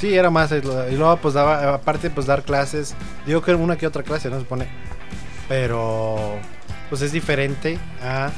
[0.00, 0.52] Sí, era más.
[0.52, 2.94] eh, Y luego, pues daba, aparte, pues dar clases.
[3.26, 4.36] Digo que una que otra clase, ¿no?
[4.36, 4.68] Se supone.
[5.48, 6.38] Pero,
[6.88, 8.30] pues es diferente a.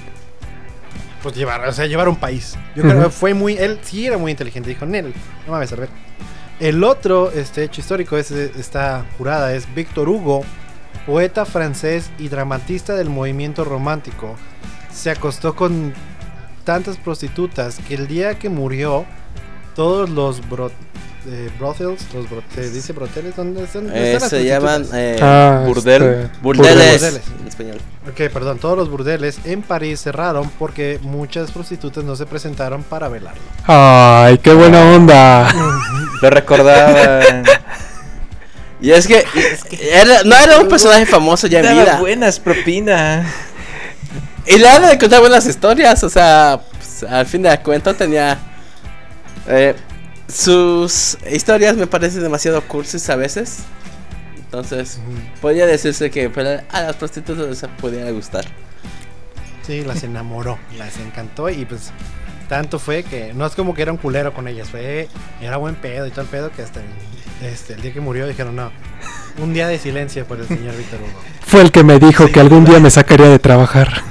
[1.22, 2.56] Pues llevar, o sea, llevar un país.
[2.74, 3.54] Yo creo que fue muy.
[3.56, 4.70] Él sí era muy inteligente.
[4.70, 5.12] Dijo, Nel,
[5.46, 5.88] no mames, a ver.
[6.60, 10.42] El otro este, hecho histórico es eh, esta jurada es Víctor Hugo,
[11.06, 14.36] poeta francés y dramatista del movimiento romántico.
[14.92, 15.94] Se acostó con
[16.64, 19.06] tantas prostitutas que el día que murió,
[19.74, 20.46] todos los
[21.26, 23.36] eh, brothels, los bro- ¿se dice broteles?
[23.36, 26.02] ¿Dónde están, dónde Eh, están se llaman eh, Ah, burdel.
[26.02, 27.20] este, burdeles, burdeles.
[27.40, 27.78] en español.
[28.08, 33.08] Ok, perdón, todos los burdeles en París cerraron porque muchas prostitutas no se presentaron para
[33.08, 33.40] velarlo.
[33.66, 35.52] Ay, qué buena onda.
[36.22, 37.20] Lo recordaba.
[38.80, 39.24] Y es que,
[39.92, 41.98] era- no era un personaje famoso ya en Daba vida.
[42.00, 43.26] buenas propinas.
[44.46, 48.38] Y le han de contar buenas historias, o sea, pues, al fin de cuentas tenía...
[49.46, 49.74] eh,
[50.30, 53.60] sus historias me parecen demasiado cursis a veces.
[54.36, 54.98] Entonces,
[55.40, 56.30] podría decirse que
[56.70, 58.44] a las prostitutas les pudiera gustar.
[59.62, 61.92] Sí, las enamoró, las encantó y pues
[62.48, 65.08] tanto fue que no es como que era un culero con ellas, fue
[65.40, 68.26] era buen pedo y todo el pedo que hasta el, este, el día que murió
[68.26, 68.72] dijeron no,
[69.38, 71.20] un día de silencio por el señor Víctor Hugo.
[71.42, 74.02] Fue el que me dijo que algún día me sacaría de trabajar.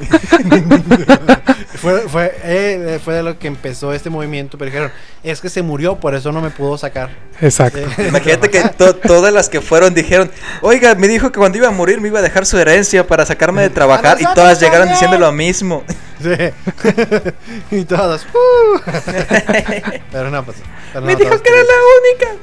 [1.80, 5.62] Fue, fue, eh, fue de lo que empezó este movimiento, pero dijeron, es que se
[5.62, 7.08] murió, por eso no me pudo sacar.
[7.40, 7.78] Exacto.
[7.78, 11.68] Eh, Imagínate que to- todas las que fueron dijeron, oiga, me dijo que cuando iba
[11.68, 14.88] a morir me iba a dejar su herencia para sacarme de trabajar y todas llegaron
[14.88, 14.94] también.
[14.96, 15.82] diciendo lo mismo.
[16.22, 16.34] Sí.
[17.70, 18.26] y todos.
[18.34, 18.80] "Uh".
[20.12, 20.58] pero no, pues.
[20.92, 22.42] pero Me no, dijo todos que era la única.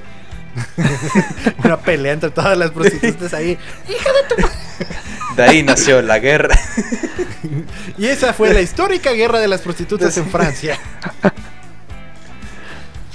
[1.63, 3.57] Una pelea entre todas las prostitutas ahí.
[5.35, 6.57] De ahí nació la guerra.
[7.97, 10.79] Y esa fue la histórica guerra de las prostitutas en Francia.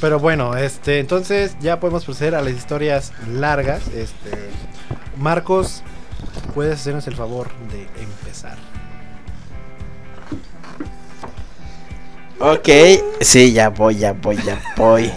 [0.01, 3.89] Pero bueno, este, entonces ya podemos proceder a las historias largas.
[3.89, 4.51] Este,
[5.17, 5.83] Marcos,
[6.55, 8.57] puedes hacernos el favor de empezar.
[12.39, 12.69] Ok,
[13.21, 15.13] sí, ya voy, ya voy, ya voy.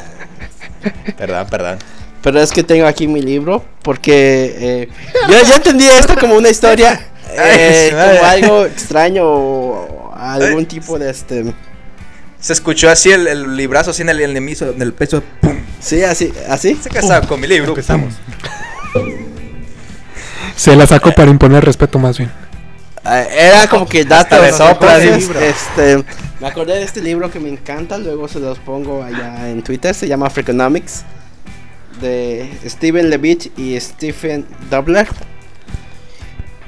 [1.17, 1.79] Perdón, perdón.
[2.25, 4.89] Pero es que tengo aquí mi libro porque eh,
[5.29, 6.99] yo ya entendí esto como una historia,
[7.31, 11.53] eh, como algo extraño o algún tipo de este...
[12.39, 15.21] Se escuchó así el, el librazo, así en el, en el, miso- en el pecho.
[15.39, 15.55] ¡pum!
[15.79, 16.75] Sí, así, así.
[16.81, 17.69] Se casaba con mi libro.
[17.69, 18.15] Empezamos.
[20.55, 22.31] Se la sacó para imponer respeto más bien.
[23.07, 24.39] Eh, era como que datos.
[24.41, 25.39] de libro.
[25.39, 26.03] este,
[26.39, 29.93] me acordé de este libro que me encanta, luego se los pongo allá en Twitter,
[29.93, 31.03] se llama Freakonomics,
[32.01, 35.07] de Steven Levitt y Stephen Dobler.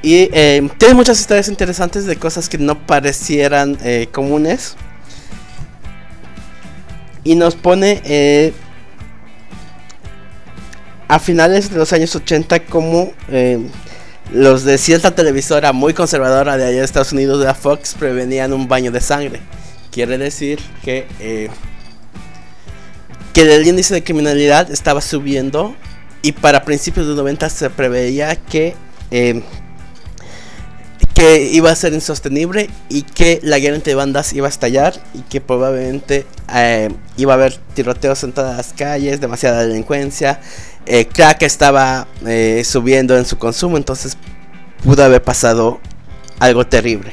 [0.02, 4.76] Y eh, tiene muchas historias interesantes de cosas que no parecieran eh, comunes.
[7.24, 8.54] Y nos pone eh,
[11.08, 13.12] a finales de los años 80 como
[14.32, 18.54] los de cierta televisora muy conservadora de allá de Estados Unidos, de la Fox, prevenían
[18.54, 19.42] un baño de sangre.
[19.92, 21.50] Quiere decir que,
[23.38, 25.76] que el índice de criminalidad estaba subiendo
[26.23, 28.73] y para principios de los 90 se preveía que,
[29.12, 29.43] eh,
[31.13, 35.19] que iba a ser insostenible y que la guerra entre bandas iba a estallar y
[35.21, 40.39] que probablemente eh, iba a haber tiroteos en todas las calles, demasiada delincuencia,
[40.88, 44.17] eh, crack estaba eh, subiendo en su consumo, entonces
[44.84, 45.80] pudo haber pasado
[46.39, 47.12] algo terrible.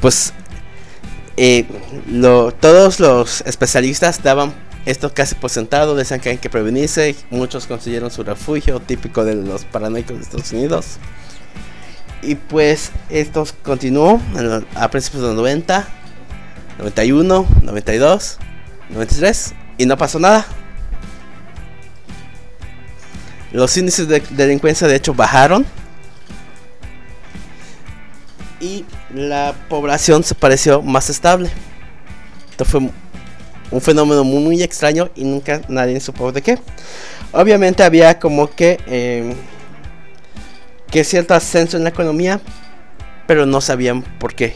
[0.00, 0.32] Pues
[2.10, 4.54] lo- todos los especialistas daban
[4.88, 9.34] esto casi por sentado, decían que hay que prevenirse, muchos consiguieron su refugio, típico de
[9.34, 10.96] los paranoicos de Estados Unidos.
[12.22, 14.18] Y pues esto continuó
[14.74, 15.86] a principios de los 90,
[16.78, 18.38] 91, 92,
[18.88, 20.46] 93 y no pasó nada.
[23.52, 25.66] Los índices de delincuencia de hecho bajaron
[28.58, 31.50] y la población se pareció más estable.
[32.50, 32.90] Esto fue
[33.70, 36.58] un fenómeno muy, extraño y nunca nadie supo de qué.
[37.32, 39.34] Obviamente había como que eh,
[40.90, 42.40] que cierto ascenso en la economía,
[43.26, 44.54] pero no sabían por qué.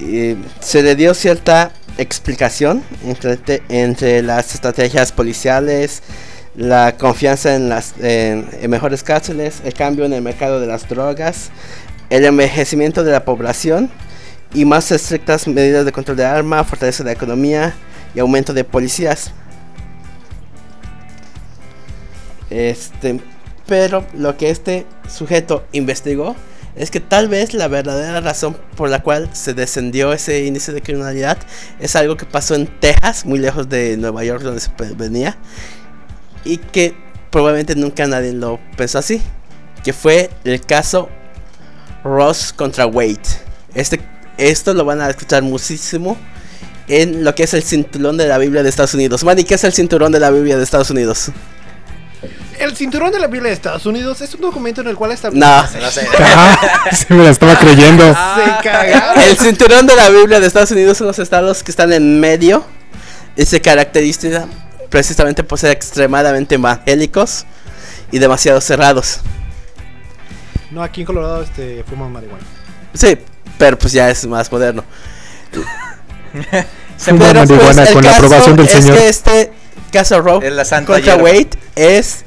[0.00, 6.02] Eh, se le dio cierta explicación entre, entre las estrategias policiales,
[6.54, 11.50] la confianza en las en mejores cárceles, el cambio en el mercado de las drogas,
[12.10, 13.90] el envejecimiento de la población
[14.54, 17.74] y más estrictas medidas de control de arma, fortaleza de la economía
[18.14, 19.32] y aumento de policías.
[22.50, 23.20] Este,
[23.66, 26.34] pero lo que este sujeto investigó
[26.76, 30.80] es que tal vez la verdadera razón por la cual se descendió ese índice de
[30.80, 31.36] criminalidad
[31.80, 35.36] es algo que pasó en Texas, muy lejos de Nueva York donde se venía,
[36.44, 36.94] y que
[37.30, 39.20] probablemente nunca nadie lo pensó así,
[39.82, 41.08] que fue el caso
[42.04, 43.18] Ross contra Wade.
[43.74, 44.00] Este,
[44.38, 46.16] esto lo van a escuchar muchísimo
[46.88, 49.22] en lo que es el cinturón de la Biblia de Estados Unidos.
[49.24, 51.30] Manny, ¿qué es el cinturón de la Biblia de Estados Unidos?
[52.58, 55.30] El cinturón de la Biblia de Estados Unidos es un documento en el cual está.
[55.30, 55.62] No.
[55.62, 56.06] No sé.
[56.20, 56.58] Ah,
[56.92, 58.04] sí me la estaba creyendo.
[58.08, 59.22] Se cagaron.
[59.22, 62.64] El cinturón de la Biblia de Estados Unidos son los estados que están en medio
[63.36, 64.46] y se caracteriza
[64.88, 67.44] precisamente por ser extremadamente evangélicos
[68.10, 69.20] y demasiado cerrados.
[70.70, 72.44] No, aquí en Colorado este, fuimos marihuana.
[72.94, 73.18] Sí,
[73.58, 74.84] pero pues ya es más moderno.
[76.98, 78.96] Fuma Pero, pues, marihuana el con la aprobación del es señor.
[78.96, 79.52] que este
[79.92, 81.22] caso Roe Es la santa contra hierba.
[81.30, 82.24] Wade es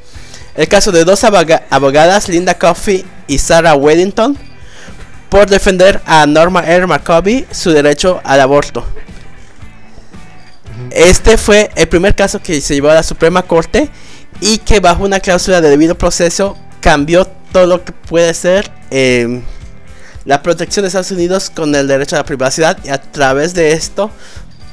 [0.56, 4.38] el caso de dos aboga- abogadas, Linda Coffey y Sarah Weddington,
[5.30, 6.88] por defender a Norma R.
[6.88, 8.86] McCovey su derecho al aborto.
[10.92, 13.90] Este fue el primer caso que se llevó a la Suprema Corte
[14.42, 19.42] y que bajo una cláusula de debido proceso cambió todo lo que puede ser eh,
[20.26, 23.72] la protección de Estados Unidos con el derecho a la privacidad y a través de
[23.74, 24.12] esto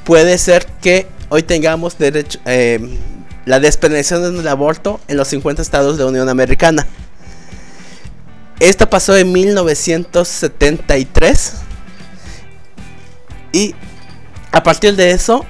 [0.04, 2.98] puede ser que hoy tengamos derecho eh,
[3.46, 6.86] la despenalización del aborto en los 50 estados de la Unión Americana.
[8.60, 11.52] Esto pasó en 1973
[13.52, 13.74] y
[14.52, 15.46] a partir de eso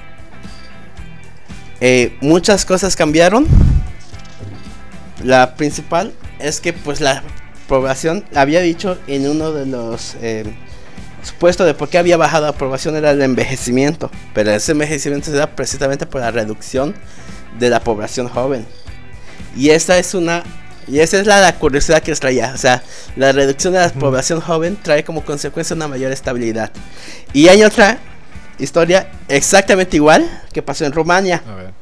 [1.81, 3.45] eh, muchas cosas cambiaron.
[5.23, 7.23] La principal es que pues la
[7.69, 10.43] población había dicho en uno de los eh,
[11.23, 15.37] supuestos de por qué había bajado la población era el envejecimiento, pero ese envejecimiento se
[15.37, 16.95] da precisamente por la reducción
[17.59, 18.65] de la población joven.
[19.55, 20.43] Y esta es una
[20.87, 22.81] y esa es la, la curiosidad que les traía, o sea,
[23.15, 26.71] la reducción de la población joven trae como consecuencia una mayor estabilidad.
[27.31, 27.99] Y hay otra
[28.57, 31.73] historia exactamente igual que pasó en Rumania, A ver.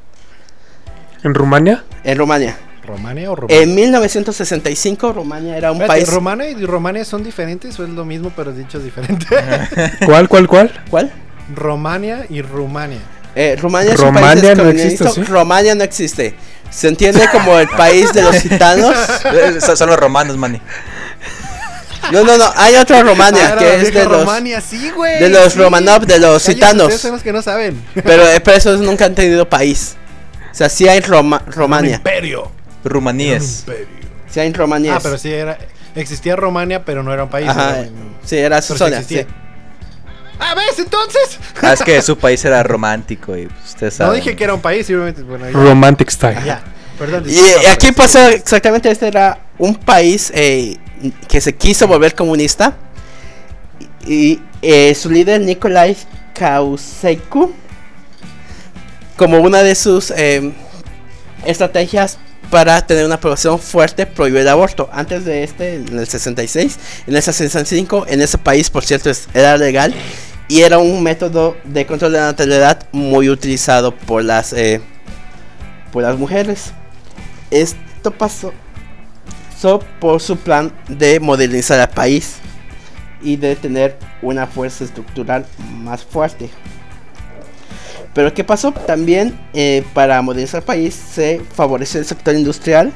[1.23, 1.85] ¿En Rumania?
[2.03, 2.57] en Rumania.
[2.87, 3.61] ¿Romania o Rumania?
[3.63, 8.05] En 1965 Rumania era un Espérate, país ¿Romania y Romania son diferentes o es lo
[8.05, 9.25] mismo pero dicho diferente?
[10.05, 10.71] ¿Cuál, cuál, cuál?
[10.89, 11.11] ¿Cuál?
[11.53, 12.99] Romania y Rumania.
[13.35, 15.23] Eh, Rumania es Rumania un país no existe, ¿sí?
[15.23, 16.35] Romania no existe.
[16.71, 18.95] Se entiende como el país de los gitanos.
[19.25, 20.59] Eh, Son los romanos, mani.
[22.11, 22.45] No, no, no.
[22.55, 24.19] Hay otra Romania Ah, que es de los.
[24.21, 25.19] Romania, sí, güey.
[25.19, 25.59] de los sí.
[25.59, 26.83] Romanov, de los gitanos.
[26.83, 27.81] Ustedes son los que no saben.
[28.03, 29.95] Pero, eh, pero esos nunca han tenido país.
[30.51, 31.91] O sea, sí hay Roma- Romania.
[31.91, 32.51] Un imperio.
[34.29, 34.95] Sí hay Romania.
[34.95, 35.57] Ah, pero sí era.
[35.95, 37.47] Existía Romania, pero no era un país.
[37.49, 37.79] Ajá.
[37.79, 37.89] era-
[38.23, 38.97] Sí, era su sí zona.
[38.97, 39.23] existía.
[39.23, 39.29] sí.
[40.39, 40.77] Ah, ¿ves?
[40.79, 41.39] Entonces.
[41.61, 44.61] Ah, es que su país era romántico y pues, ustedes No dije que era un
[44.61, 45.23] país, simplemente.
[45.23, 45.51] Bueno, ya.
[45.53, 46.43] Romantic Style.
[46.45, 46.61] Ya.
[46.99, 47.23] Perdón.
[47.27, 50.77] Y, eh, aquí pasó exactamente este era un país eh,
[51.27, 52.73] que se quiso volver comunista
[54.05, 55.95] y eh, su líder Nikolai
[56.35, 57.53] Ceausescu
[59.15, 60.53] como una de sus eh,
[61.45, 62.17] estrategias
[62.49, 64.89] para tener una población fuerte prohibió el aborto.
[64.91, 69.57] Antes de este, en el 66, en el 65, en ese país, por cierto, era
[69.57, 69.93] legal
[70.47, 74.81] y era un método de control de la natalidad muy utilizado por las eh,
[75.91, 76.71] por las mujeres.
[77.51, 78.53] Esto pasó
[79.99, 82.35] por su plan de modernizar el país
[83.21, 85.45] y de tener una fuerza estructural
[85.81, 86.49] más fuerte.
[88.17, 88.71] Pero ¿qué pasó?
[88.71, 92.91] También eh, para modernizar el país se favoreció el sector industrial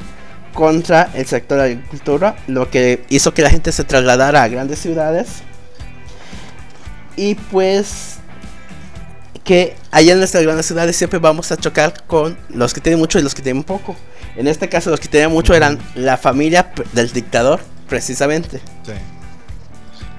[0.51, 4.47] contra el sector de la agricultura, lo que hizo que la gente se trasladara a
[4.47, 5.43] grandes ciudades
[7.15, 8.15] Y pues
[9.43, 13.19] que allá en nuestras grandes ciudades siempre vamos a chocar con los que tienen mucho
[13.19, 13.95] y los que tienen poco.
[14.35, 18.57] En este caso los que tenían mucho eran la familia del dictador, precisamente.
[18.83, 18.93] Sí.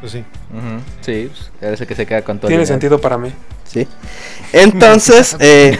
[0.02, 0.18] Pues sí.
[0.18, 2.48] Ujú, Sí, pues, parece que se queda con todo.
[2.48, 3.32] Tiene sentido para mí.
[3.64, 3.86] ¿sí?
[4.52, 5.78] Entonces, eh,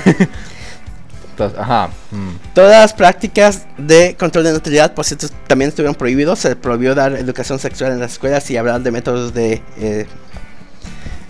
[1.32, 1.88] Entonces, ajá.
[2.12, 2.54] mm.
[2.54, 6.38] todas las prácticas de control de natalidad, por cierto, también estuvieron prohibidos.
[6.38, 10.06] Se prohibió dar educación sexual en las escuelas y hablar de métodos de, eh,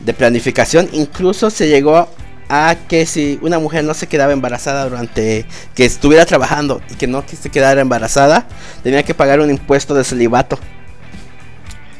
[0.05, 0.90] de planificación.
[0.92, 2.11] Incluso se llegó
[2.50, 7.07] a que si una mujer no se quedaba embarazada durante que estuviera trabajando y que
[7.07, 8.46] no se quedara embarazada,
[8.83, 10.59] tenía que pagar un impuesto de celibato.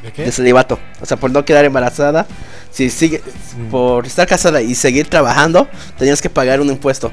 [0.03, 0.25] ¿De qué?
[0.25, 0.79] De celibato.
[1.01, 2.27] O sea, por no quedar embarazada,
[2.71, 3.23] si sigue,
[3.57, 3.71] Mm.
[3.71, 7.13] por estar casada y seguir trabajando, tenías que pagar un impuesto.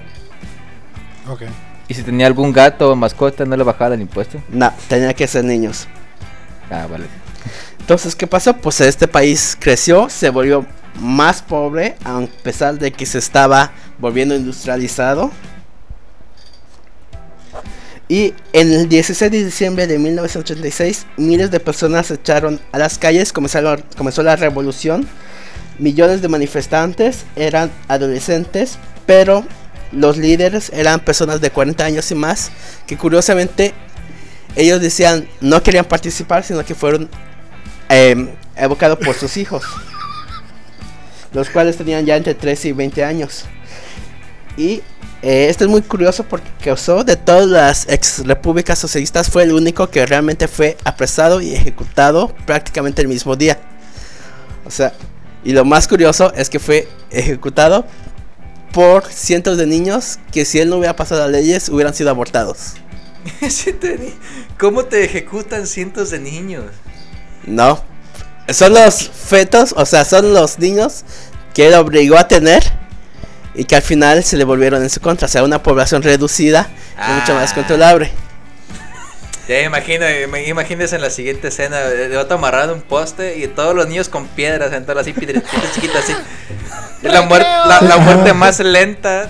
[1.28, 1.44] Ok.
[1.88, 4.42] ¿Y si tenía algún gato o mascota, no le bajaba el impuesto?
[4.50, 5.88] No, tenía que ser niños.
[6.70, 7.06] Ah, vale.
[7.80, 8.56] Entonces, ¿qué pasó?
[8.56, 10.66] Pues este país creció, se volvió
[11.00, 15.32] más pobre, a pesar de que se estaba volviendo industrializado.
[18.12, 22.98] Y en el 16 de diciembre de 1986, miles de personas se echaron a las
[22.98, 25.08] calles, comenzaron- comenzó la revolución.
[25.78, 29.46] Millones de manifestantes eran adolescentes, pero
[29.92, 32.52] los líderes eran personas de 40 años y más,
[32.88, 33.74] que curiosamente
[34.56, 37.08] ellos decían no querían participar, sino que fueron
[37.90, 39.64] eh, evocados por sus hijos,
[41.34, 43.46] los cuales tenían ya entre 13 y 20 años.
[44.58, 44.82] Y
[45.22, 49.52] eh, esto es muy curioso porque causó de todas las ex repúblicas socialistas fue el
[49.52, 53.60] único que realmente fue apresado y ejecutado prácticamente el mismo día.
[54.66, 54.94] O sea,
[55.44, 57.86] y lo más curioso es que fue ejecutado
[58.72, 62.76] por cientos de niños que si él no hubiera pasado las leyes hubieran sido abortados.
[64.58, 66.66] ¿Cómo te ejecutan cientos de niños?
[67.46, 67.84] No.
[68.50, 71.04] Son los fetos, o sea, son los niños
[71.54, 72.64] que él obligó a tener
[73.56, 75.26] y que al final se le volvieron en su contra.
[75.26, 76.70] O sea, una población reducida
[77.08, 77.56] y mucho más Ah.
[77.56, 78.12] controlable.
[79.48, 80.06] Ya imagino,
[80.46, 84.08] imagínese en la siguiente escena, de otro amarrado a un poste y todos los niños
[84.08, 86.14] con piedras, en todas así piedritas chiquitas así.
[87.02, 89.30] La, muer- la, la muerte más lenta.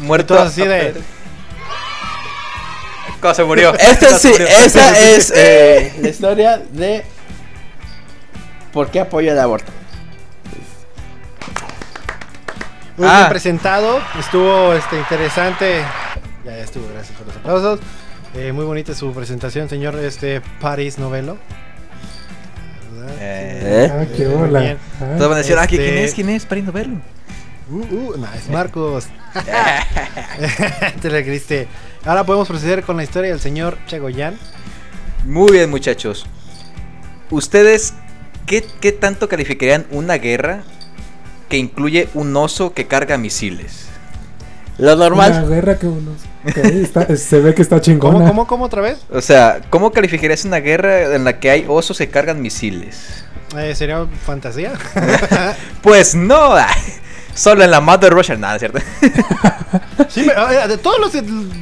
[0.00, 0.94] Muerto así de-
[3.20, 3.74] ¿Cómo se murió?
[3.78, 4.46] Esta ¿Cómo se sí, murió?
[4.48, 7.04] esa es eh, la historia de
[8.72, 9.70] por qué apoyo el aborto.
[12.98, 13.18] Muy Ah.
[13.20, 14.00] bien presentado.
[14.18, 15.82] Estuvo este, interesante.
[16.44, 17.80] Ya, ya estuvo, gracias por los aplausos.
[18.34, 21.38] Eh, muy bonita su presentación, señor este Paris Novelo.
[22.94, 23.14] ¿Verdad?
[23.20, 24.76] Eh, Ah, qué Eh, hola.
[25.00, 26.14] Ah, Todos van a decir, ah, ¿quién Este- es?
[26.14, 26.44] ¿Quién es?
[26.44, 27.00] Para ir a verlo.
[27.70, 29.06] Uh, uh, nice, Marcos.
[31.02, 31.68] Te la creíste.
[32.04, 34.38] Ahora podemos proceder con la historia del señor Chagoyan.
[35.26, 36.26] Muy bien, muchachos.
[37.30, 37.92] ¿Ustedes
[38.46, 40.62] qué, qué tanto calificarían una guerra
[41.48, 43.86] que incluye un oso que carga misiles?
[44.78, 45.48] Lo Una normal.
[45.48, 46.20] guerra que unos.
[46.46, 48.18] ok, está- se ve que está chingona.
[48.18, 48.98] ¿Cómo, cómo, cómo otra vez?
[49.10, 53.24] O sea, ¿cómo calificarías una guerra en la que hay osos que cargan misiles?
[53.56, 54.72] Eh, ¿Sería fantasía?
[55.82, 56.54] Pues no,
[57.38, 58.78] solo en la Mother Russia, nada, ¿es ¿cierto?
[60.08, 61.12] sí, eh, de todos los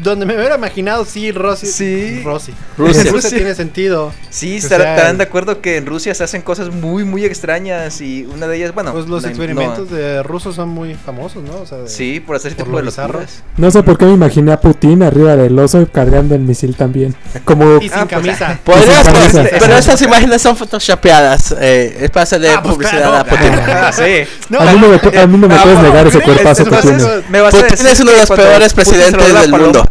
[0.03, 1.67] donde me hubiera imaginado, sí, Rosy.
[1.67, 2.23] Sí.
[2.25, 2.53] Rosy.
[2.77, 3.11] Rusia.
[3.11, 4.13] Rusia tiene sentido.
[4.31, 8.47] Sí, estarán de acuerdo que en Rusia se hacen cosas muy, muy extrañas y una
[8.47, 8.93] de ellas, bueno...
[8.93, 11.57] Pues los experimentos no- de rusos son muy famosos, ¿no?
[11.61, 13.43] O sea, de- Sí, por hacer ese por tipo de locuras.
[13.57, 17.15] No sé por qué me imaginé a Putin arriba del oso cargando el misil también.
[17.45, 17.77] Como.
[17.79, 18.61] Y sin Ah, pues, camisa.
[18.65, 19.43] Podrías, Sin camisa.
[19.45, 21.55] pero, pero esas imágenes son photoshopeadas.
[21.61, 23.53] Eh, es para hacerle Ah, pues publicidad claro, a Putin.
[23.69, 24.25] Ah, sí.
[24.49, 26.65] No, a, mí no me, pu- a mí no me puedes negar ese es- cuerpazo
[26.65, 26.97] que tiene.
[26.97, 29.85] es- me vas a Putin decir es uno de que los peores presidentes del mundo.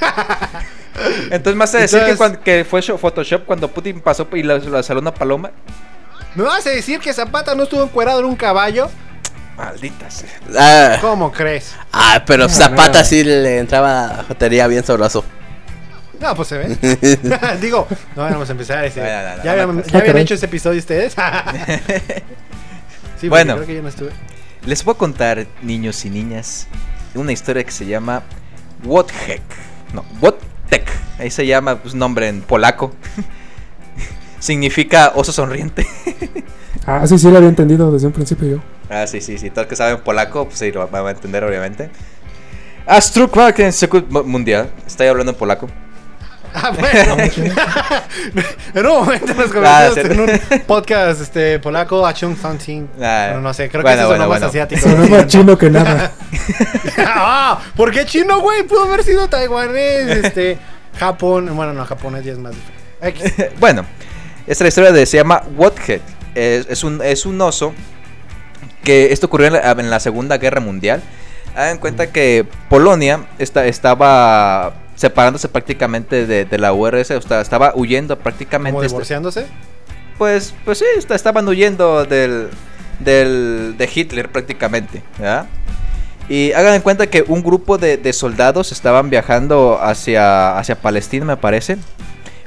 [1.30, 4.26] Entonces me vas a decir que, Entonces- cuando- que fue sho- Photoshop cuando Putin pasó
[4.32, 5.50] y la, la salió una paloma.
[6.34, 8.88] ¿Me vas a decir que Zapata no estuvo encuerado en un caballo?
[9.56, 10.28] Maldita sea.
[10.58, 11.72] Ah, ¿Cómo crees?
[11.92, 13.04] ah, pero No, Zapata no.
[13.04, 15.24] sí le entraba a jotería bien sabroso.
[16.20, 16.76] No, pues se ve.
[17.60, 19.00] Digo, no vamos a empezar ese.
[19.00, 21.14] No, no, no, no, ¿Ya, habían, no, ya habían Ah, hecho ese episodio ustedes?
[23.20, 23.54] sí, Bueno.
[23.54, 23.54] bueno.
[23.56, 24.10] Creo que yo no estuve.
[24.66, 26.66] Les voy a contar, niños y niñas,
[27.14, 28.24] una historia que se llama
[28.84, 29.40] Wotek.
[29.94, 30.90] No, Wotek.
[31.20, 32.92] Ahí se llama, pues, nombre en polaco.
[34.40, 35.86] Significa oso sonriente.
[36.88, 38.58] Ah, sí, sí, lo había entendido desde un principio yo.
[38.88, 39.50] Ah, sí, sí, sí.
[39.50, 41.90] Todos que saben polaco, pues sí, lo van a entender, obviamente.
[42.86, 43.72] Astrukwaken
[44.24, 44.70] Mundial.
[44.86, 45.68] Estoy hablando en polaco.
[46.62, 47.16] Ah, bueno.
[48.74, 52.86] en un momento nos convertimos en un podcast este, polaco, Achung Something.
[53.00, 54.46] Ah, Bueno, no sé, creo bueno, que eso bueno, sonó más bueno.
[54.46, 54.80] asiático.
[54.88, 56.12] Sonó más chino que nada.
[57.06, 58.62] ah, ¿Por qué chino, güey?
[58.62, 60.56] Pudo haber sido taiwanés, este,
[60.98, 61.54] Japón.
[61.54, 63.26] Bueno, no, japonés ya es más diferente.
[63.36, 63.50] X.
[63.60, 63.84] bueno,
[64.46, 66.00] esta es la historia de se llama Wothead.
[66.34, 67.74] es, es un, es un oso
[68.82, 71.02] que esto ocurrió en la, en la Segunda Guerra Mundial.
[71.54, 77.72] Hagan cuenta que Polonia esta- estaba separándose prácticamente de, de la URSS, o sea, estaba
[77.76, 78.72] huyendo prácticamente.
[78.72, 79.46] ¿Como este- divorciándose?
[80.18, 82.48] pues, pues sí, est- estaban huyendo del,
[83.00, 85.46] del, de Hitler prácticamente, ¿verdad?
[86.28, 91.24] Y hagan en cuenta que un grupo de, de soldados estaban viajando hacia, hacia Palestina,
[91.24, 91.76] me parece.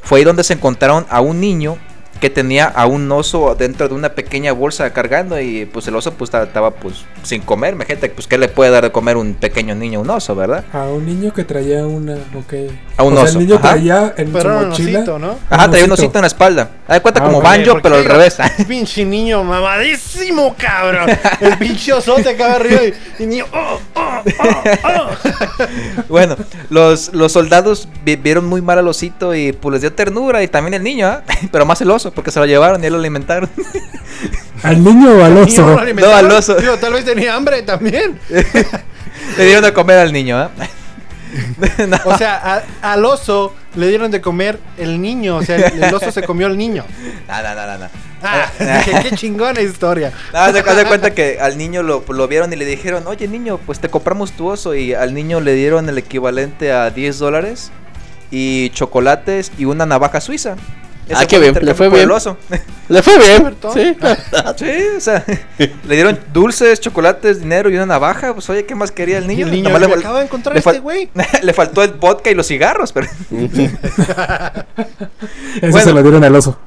[0.01, 1.77] Fue ahí donde se encontraron a un niño
[2.19, 6.13] que tenía a un oso dentro de una pequeña bolsa cargando y pues el oso
[6.13, 9.33] pues estaba, estaba, pues sin comer, gente pues qué le puede dar de comer un
[9.35, 10.63] pequeño niño a un oso, ¿verdad?
[10.73, 12.15] A un niño que traía una.
[12.35, 12.53] Ok.
[12.97, 13.69] A un O sea, oso, el niño ajá.
[13.73, 14.99] traía en Pero su era un mochila.
[14.99, 15.35] osito, ¿no?
[15.49, 16.69] Ajá, traía un osito en la espalda.
[16.89, 18.37] De cuenta Ah, como banjo, pero al revés.
[18.67, 21.09] Pinche niño mamadísimo, cabrón.
[21.39, 23.45] El pinche osote acá arriba y, y niño.
[23.53, 25.09] oh, oh, oh, oh.
[26.09, 26.35] Bueno,
[26.69, 30.47] los, los soldados vi- vieron muy mal al osito y pues les dio ternura y
[30.47, 31.23] también el niño, ¿ah?
[31.51, 33.49] pero más el oso porque se lo llevaron y él lo alimentaron.
[34.63, 35.77] ¿Al niño o al oso?
[35.77, 36.17] alimentaron.
[36.25, 36.55] al oso.
[36.55, 38.19] Digo, tal vez tenía hambre también.
[39.37, 40.49] Le dieron de comer al niño, ¿ah?
[41.87, 41.97] No.
[42.05, 45.37] O sea, a- al oso le dieron de comer el niño.
[45.37, 46.85] O sea, el, el oso se comió al niño.
[47.27, 47.87] No, no, no.
[48.21, 50.11] Ah, dije, qué chingona historia.
[50.33, 53.59] No, haz de cuenta que al niño lo, lo vieron y le dijeron, oye niño,
[53.65, 57.71] pues te compramos tu oso y al niño le dieron el equivalente a 10 dólares
[58.31, 60.55] y chocolates y una navaja suiza.
[61.15, 62.15] Ah, qué bien, le fue por el bien.
[62.17, 62.37] oso.
[62.87, 63.55] Le fue bien.
[63.73, 63.95] Sí.
[64.57, 65.23] Sí, o sea,
[65.57, 68.33] le dieron dulces, chocolates, dinero y una navaja.
[68.33, 69.45] Pues oye, ¿qué más quería el niño?
[69.45, 71.09] el niño le acaba de encontrar le este güey.
[71.41, 73.75] le faltó el vodka y los cigarros, pero Ese
[75.61, 75.79] Bueno.
[75.79, 76.57] se lo dieron al oso.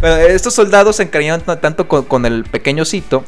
[0.00, 3.24] bueno, estos soldados se encariñaron tanto con, con el pequeño Cito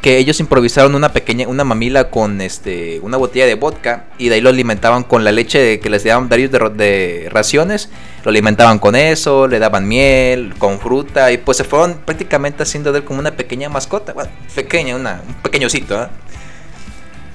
[0.00, 4.36] que ellos improvisaron una pequeña una mamila con este una botella de vodka y de
[4.36, 7.90] ahí lo alimentaban con la leche que les daban varios de, raciones,
[8.24, 12.92] lo alimentaban con eso, le daban miel, con fruta y pues se fueron prácticamente haciendo
[12.92, 16.10] de él como una pequeña mascota, bueno, pequeña, una, un pequeño osito, ¿ah?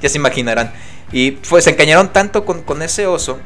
[0.01, 0.71] ya se imaginarán.
[1.11, 3.39] Y pues se engañaron tanto con, con ese oso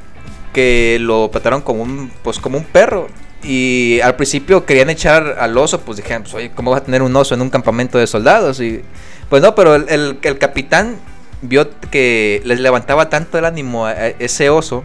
[0.54, 3.08] que lo trataron como un, pues, como un perro.
[3.44, 7.02] Y al principio querían echar al oso, pues dijeron, pues, oye, ¿cómo vas a tener
[7.02, 8.60] un oso en un campamento de soldados?
[8.60, 8.82] Y
[9.30, 10.98] pues no, pero el, el- el capitán
[11.42, 14.84] vio que les levantaba tanto el ánimo a, a ese oso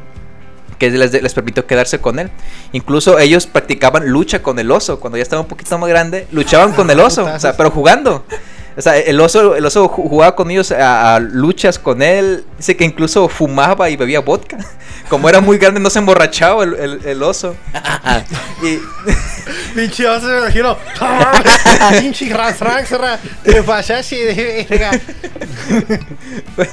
[0.79, 2.31] que les, les permitió quedarse con él.
[2.73, 5.01] Incluso ellos practicaban lucha con el oso.
[5.01, 8.25] Cuando ya estaba un poquito más grande, luchaban con el oso, o sea, pero jugando.
[8.77, 12.45] O sea, el oso, el oso ju- jugaba con ellos a, a luchas con él.
[12.59, 14.59] Dice que incluso fumaba y bebía vodka.
[15.09, 17.55] Como era muy grande, no se emborrachaba el, el- el oso.
[18.63, 18.79] Y,
[19.75, 20.77] Pinche oso me imagino.
[22.01, 23.21] Pinche ras, ras, ras.
[23.45, 24.91] Te pasaste de verga.
[26.57, 26.73] bueno,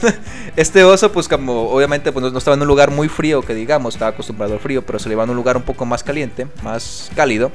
[0.56, 3.54] este oso, pues como obviamente pues, no- no estaba en un lugar muy frío, que
[3.54, 6.04] digamos, estaba acostumbrado al frío, pero se le iba a un lugar un poco más
[6.04, 7.52] caliente, más cálido.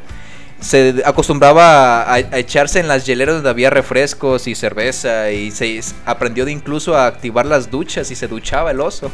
[0.61, 5.80] Se acostumbraba a, a echarse en las hieleras donde había refrescos y cerveza y se
[6.04, 9.11] aprendió de incluso a activar las duchas y se duchaba el oso.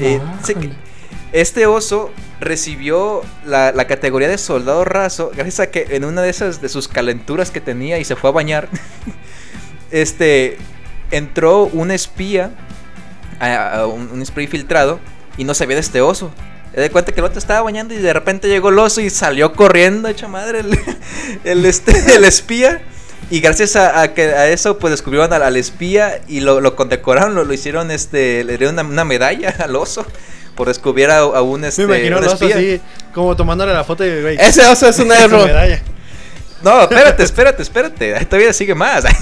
[0.00, 0.20] Eh,
[1.32, 6.30] este oso recibió la, la categoría de soldado raso gracias a que en una de
[6.30, 8.68] esas de sus calenturas que tenía y se fue a bañar,
[9.90, 10.58] este
[11.10, 12.50] entró un espía,
[13.40, 15.00] a- a un, un spray filtrado
[15.36, 16.30] y no sabía de este oso.
[16.74, 19.08] Se da cuenta que el otro estaba bañando y de repente llegó el oso y
[19.10, 20.78] salió corriendo, hecha madre, el,
[21.44, 22.82] el, este, el espía.
[23.30, 26.76] Y gracias a, a que a eso, pues descubrieron al, al espía y lo, lo
[26.76, 30.06] condecoraron, lo, lo hicieron, este, le dieron una, una medalla al oso
[30.54, 32.56] por descubrir a, a un, este, Me imagino un al oso espía.
[32.56, 32.80] así,
[33.12, 34.36] como tomándole la foto y güey.
[34.40, 35.82] Ese oso es un medalla.
[36.62, 38.24] No, espérate, espérate, espérate.
[38.26, 39.04] Todavía sigue más.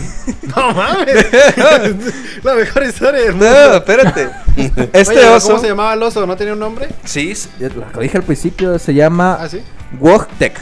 [0.57, 1.27] No mames.
[2.45, 3.47] la mejor historia del mundo.
[3.51, 4.29] No, espérate.
[4.93, 5.49] Este Oye, oso.
[5.49, 6.25] ¿Cómo se llamaba el oso?
[6.27, 6.89] ¿No tenía un nombre?
[7.05, 9.63] Sí, lo dije al principio, se llama Ah, sí.
[9.99, 10.61] Wojtek.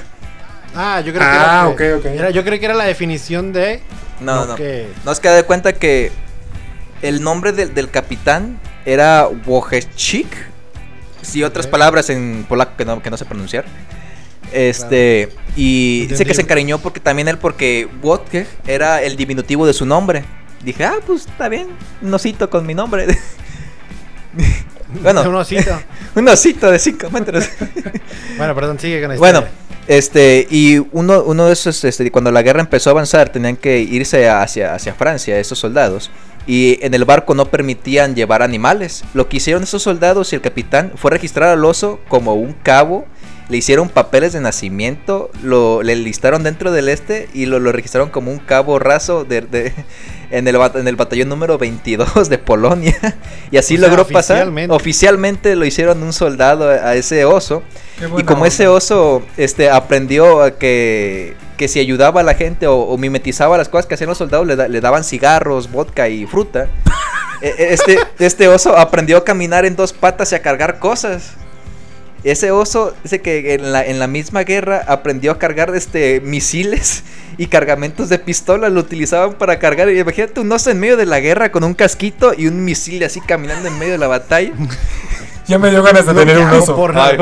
[0.75, 1.97] Ah, yo creo Ah, que era.
[1.99, 2.07] ok, ok.
[2.07, 3.83] era- yo creo que era la definición de.
[4.21, 4.55] No, No, no.
[4.55, 6.11] que- No es que de cuenta que
[7.03, 10.35] el nombre del, del capitán era Wojcik.
[11.21, 13.65] Sí, otras palabras en polaco que no, que no sé pronunciar.
[14.53, 19.73] Este, y dice que se encariñó porque también él, porque Wojtek era el diminutivo de
[19.73, 20.25] su nombre.
[20.65, 21.69] Dije, ah, pues está bien,
[22.01, 23.07] un osito con mi nombre.
[25.03, 25.71] bueno, Un osito.
[26.15, 27.49] un osito de 5 metros.
[28.37, 29.59] Bueno, perdón, sigue con la Bueno, historia.
[29.87, 33.79] este, y uno, uno de esos, este, cuando la guerra empezó a avanzar, tenían que
[33.81, 36.11] irse hacia, hacia Francia, esos soldados.
[36.47, 39.05] Y en el barco no permitían llevar animales.
[39.15, 43.07] Lo que hicieron esos soldados y el capitán fue registrar al oso como un cabo.
[43.53, 48.09] Le hicieron papeles de nacimiento, lo, le listaron dentro del este y lo, lo registraron
[48.09, 49.73] como un cabo raso de, de-
[50.31, 52.97] en, el, bat- en el batallón número 22 de Polonia.
[53.51, 54.49] Y así O sea, logró pasar.
[54.75, 55.55] oficialmente.
[55.55, 57.63] Lo hicieron un soldado a- a ese oso.
[58.19, 62.77] Y como ese oso este, aprendió a que, que si ayudaba a la gente o,
[62.77, 66.25] o mimetizaba las cosas que hacían los soldados, le, da- le daban cigarros, vodka y
[66.27, 66.69] fruta.
[67.43, 71.33] E- e- este, este oso aprendió a caminar en dos patas y a cargar cosas.
[72.25, 77.03] Ese oso dice que en la, en la misma guerra aprendió a cargar este, misiles
[77.37, 78.69] y cargamentos de pistola.
[78.69, 79.91] Lo utilizaban para cargar.
[79.91, 83.21] Imagínate un oso en medio de la guerra con un casquito y un misil así
[83.21, 84.53] caminando en medio de la batalla.
[85.49, 86.77] Ya me dio ganas de tener un oso.
[86.77, 87.19] por Ay.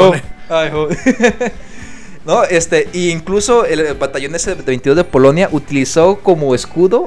[0.50, 0.70] Ay,
[2.26, 7.06] no, este, y incluso el, el batallón ese de 22 de Polonia utilizó como escudo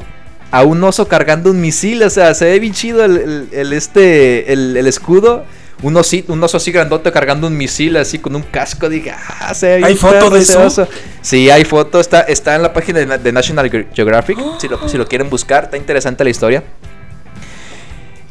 [0.50, 2.02] a un oso cargando un misil.
[2.02, 5.46] O sea, se ve bien chido el, el- el, este, el, el escudo.
[5.84, 8.90] Un, osi- un oso así grandote cargando un misil así con un casco.
[8.90, 10.64] Diga, ah, se ¿Hay foto de eso?
[10.66, 10.88] oso.
[11.22, 12.00] Sí, hay foto.
[12.00, 14.38] Está, está en la página de, Na- de National Ge- Geographic.
[14.60, 16.64] Si, lo, si lo quieren buscar, está interesante la historia.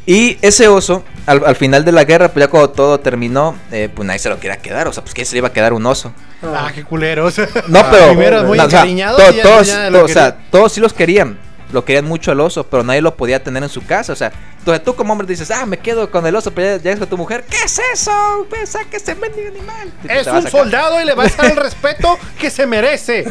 [0.05, 3.87] Y ese oso, al, al final de la guerra, pues ya cuando todo terminó, eh,
[3.93, 4.87] pues nadie se lo quería quedar.
[4.89, 6.11] O sea, pues ¿quién se le iba a quedar un oso?
[6.43, 7.37] Ah, qué culeros.
[7.69, 8.07] No, pero.
[8.09, 10.51] Primero muy no, o sea, todos, ya lo to- o sea, querían.
[10.51, 11.37] todos sí los querían.
[11.73, 14.13] Lo querían mucho al oso, pero nadie lo podía tener en su casa.
[14.13, 16.81] O sea, entonces tú como hombre dices, ah, me quedo con el oso, pero ya
[16.83, 18.45] llegas con tu mujer, ¿qué es eso?
[18.49, 19.91] Pues que ese mendigo animal.
[20.07, 23.25] Es un soldado y le va a dar el respeto que se merece.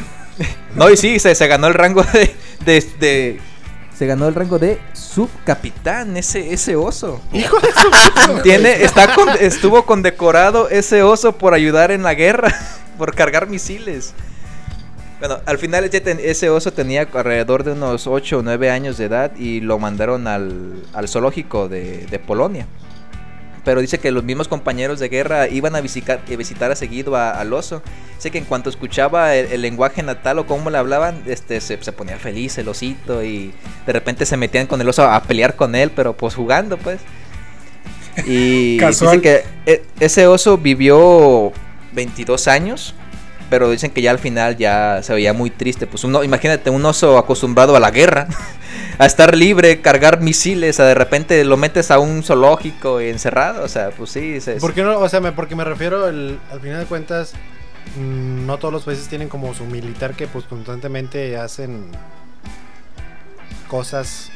[0.75, 2.35] No, y sí, se, se ganó el rango de,
[2.65, 3.41] de, de-
[3.97, 7.21] Se ganó el rango de subcapitán, ese, ese oso.
[7.33, 12.53] Hijo de su Tiene, está con- estuvo condecorado ese oso por ayudar en la guerra,
[12.99, 14.15] por cargar misiles.
[15.23, 19.31] Bueno, al final ese, oso tenía alrededor de unos 8 o 9 años de edad
[19.37, 22.67] y lo mandaron al, al zoológico de, de Polonia.
[23.65, 27.15] Pero dice que los mismos compañeros de guerra iban a visitar, a visitar a seguido
[27.15, 27.83] a- al oso.
[28.17, 31.81] Dice que en cuanto escuchaba el, el lenguaje natal o cómo le hablaban, este, se,
[31.81, 33.55] se ponía feliz el osito y
[33.87, 36.99] de repente se metían con el oso a pelear con él, pero pues jugando pues.
[38.27, 39.21] Y Casual.
[39.21, 41.53] dicen que e- ese oso vivió
[41.93, 42.97] 22 años,
[43.53, 45.87] pero dicen que ya al final ya se veía muy triste.
[45.87, 48.27] Pues uno, imagínate un oso acostumbrado a la guerra,
[48.99, 53.63] a estar libre, cargar misiles, a de repente lo metes a un zoológico y encerrado,
[53.63, 54.41] o sea, pues sí.
[54.41, 54.99] se- ¿Por qué no?
[54.99, 57.35] O sea, me- porque me refiero, al final de cuentas,
[57.99, 61.89] mm, no todos los países tienen como su militar que pues constantemente hacen
[63.69, 64.31] cosas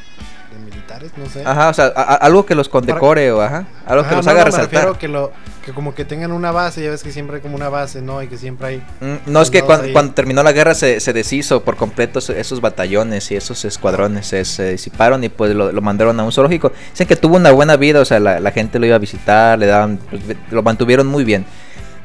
[0.59, 1.43] de militares, no sé.
[1.45, 4.31] Ajá, o sea, a- algo que los condecore o ajá, algo que Ajá, los no,
[4.33, 4.73] haga no, me resaltar.
[4.85, 5.33] refiero que lo
[5.65, 8.23] que como que tengan una base, ya ves que siempre hay como una base, ¿no?
[8.23, 11.63] Y que siempre hay Mm, No, es que cuando, terminó la guerra se, se deshizo
[11.63, 16.19] por completo esos- batallones y esos escuadrones, se, se disiparon y pues lo, lo mandaron
[16.21, 16.73] a un zoológico.
[16.93, 19.59] Dicen que tuvo una buena vida, o sea, la, la gente lo iba a visitar,
[19.59, 21.45] le daban, pues, lo mantuvieron muy bien.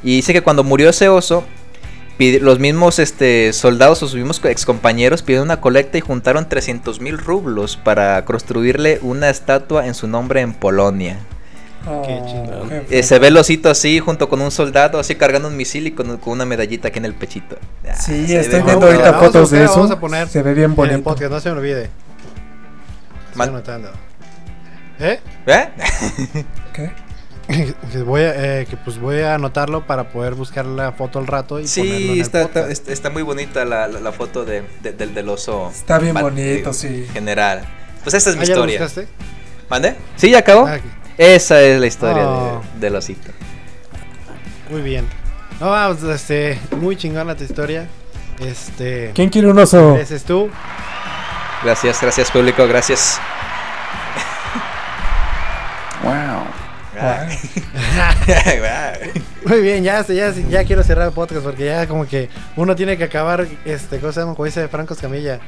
[0.03, 1.43] Y dice que cuando murió ese oso,
[2.19, 7.17] los mismos este, soldados o sus mismos excompañeros pidieron una colecta y juntaron 300 mil
[7.17, 11.17] rublos para construirle una estatua en su nombre en Polonia.
[12.05, 12.69] Qué chingón.
[12.87, 15.87] qué Eh, se ve el osito así, junto con un soldado, así cargando un misil
[15.87, 17.57] y con, con una medallita aquí en el pechito.
[17.89, 19.73] Ah, Sí, estoy viendo ahorita fotos de eso.
[19.77, 21.03] vamos a poner Se ve bien en el bonito.
[21.03, 21.89] podcast, no se me olvide.
[23.35, 23.89] Estoy.
[24.99, 25.19] ¿Eh?
[25.47, 25.69] ¿Eh?
[26.73, 26.91] ¿Qué?
[27.91, 31.27] que voy a, eh, que pues voy a anotarlo para poder buscar la foto al
[31.27, 32.69] rato y ponerlo en Sí, el está, podcast.
[32.71, 35.69] está, está muy bonita la, la, la foto de, de- del, del oso.
[35.73, 37.07] Está bien bonito, eh, sí.
[37.13, 37.61] General.
[38.03, 38.79] Pues esta es mi Ah, ¿ya lo historia.
[38.81, 39.07] buscaste?
[39.69, 39.95] ¿Mande?
[40.15, 40.65] ¿Sí, ya acabó?
[40.67, 40.79] Ah.
[41.17, 42.61] Esa es la historia Oh.
[42.75, 43.31] de- del osito.
[44.69, 45.05] muy bien.
[45.59, 47.87] No, vamos, este, muy chingona tu historia.
[48.39, 49.95] Este, ¿Quién quiere un oso?
[49.97, 50.49] ese es tú.
[51.63, 53.19] Gracias, gracias público, gracias.
[56.03, 56.45] Wow.
[59.45, 62.97] Muy bien, ya, ya, ya quiero cerrar el podcast porque ya como que uno tiene
[62.97, 65.39] que acabar, este, cosa como dice Franco Escamilla.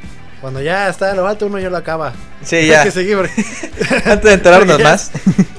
[0.42, 2.12] Cuando ya está a lo alto, uno ya lo acaba.
[2.44, 2.84] sí, Hay ya.
[2.84, 3.34] que seguir porque,
[4.10, 5.12] Antes de enterarnos Porque ya- más.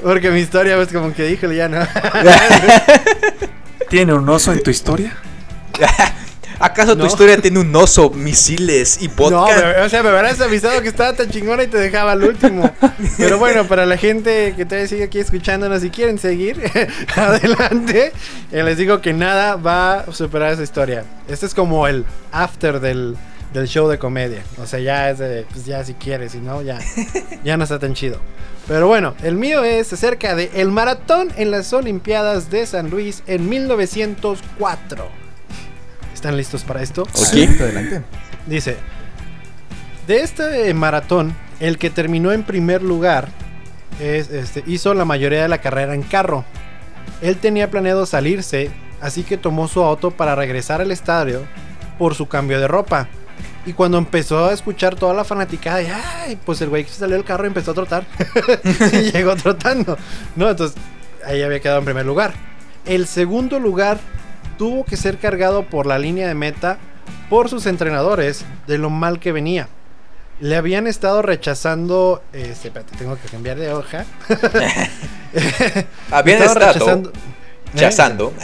[0.03, 1.79] porque mi historia es como que híjole, ya no.
[3.89, 5.17] ¿Tiene un oso en tu historia?
[6.65, 10.81] ¿Acaso tu historia tiene un oso, misiles y No, me- o sea, me hubieras avisado
[10.81, 12.75] que estaba tan chingona y te dejaba al último.
[13.19, 16.59] Pero bueno, para la gente que todavía sigue aquí escuchándonos y quieren seguir,
[17.17, 18.13] adelante.
[18.51, 21.05] Eh, les digo que nada va a superar esa historia.
[21.29, 23.17] Este es como el after del,
[23.53, 24.43] del show de comedia.
[24.59, 26.79] O sea, ya es de, pues ya si quieres, si no, ya,
[27.45, 28.19] ya no está tan chido.
[28.67, 33.23] Pero bueno, el mío es acerca de el maratón en las Olimpiadas de San Luis
[33.27, 35.24] en 1904.
[36.25, 37.07] ¿Están listos para esto?
[37.13, 37.45] Sí.
[37.45, 38.03] adelante.
[38.47, 38.79] Dice,
[40.07, 43.29] de este eh, maratón, el que terminó en primer lugar
[44.01, 46.47] es, este, hizo la mayoría de la carrera en carro.
[47.21, 48.71] Él tenía planeado salirse,
[49.03, 51.43] así que tomó su auto para regresar al estadio
[51.99, 53.07] por su cambio de ropa.
[53.67, 57.01] Y cuando empezó a escuchar toda la fanaticada, y, ay, pues el güey que se
[57.01, 58.07] salió del carro y empezó a trotar.
[58.95, 59.99] y llegó trotando.
[60.37, 60.75] No, entonces
[61.27, 62.33] ahí había quedado en primer lugar.
[62.87, 63.99] El segundo lugar
[64.57, 66.79] tuvo que ser cargado por la línea de meta
[67.31, 69.69] por sus entrenadores de lo mal que venía.
[70.41, 72.23] Le habían estado rechazando.
[72.33, 74.05] Este, espérate, tengo que cambiar de hoja.
[76.11, 77.13] Habían Estaba estado rechazando-
[77.77, 78.35] chazando.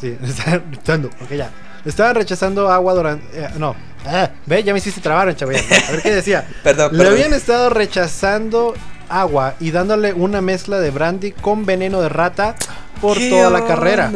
[0.00, 1.08] Sí, estaban rechazando.
[1.22, 1.50] Ok, ya.
[1.84, 3.24] Estaban rechazando agua durante.
[3.44, 3.74] eh, no.
[4.06, 5.52] Ah, ve, ya me hiciste trabar, chavo.
[5.52, 6.46] A ver qué decía.
[6.62, 7.14] Perdón, Le perdón.
[7.14, 8.74] habían estado rechazando
[9.08, 12.54] agua y dándole una mezcla de brandy con veneno de rata
[13.00, 14.10] por ¿Qué toda la carrera.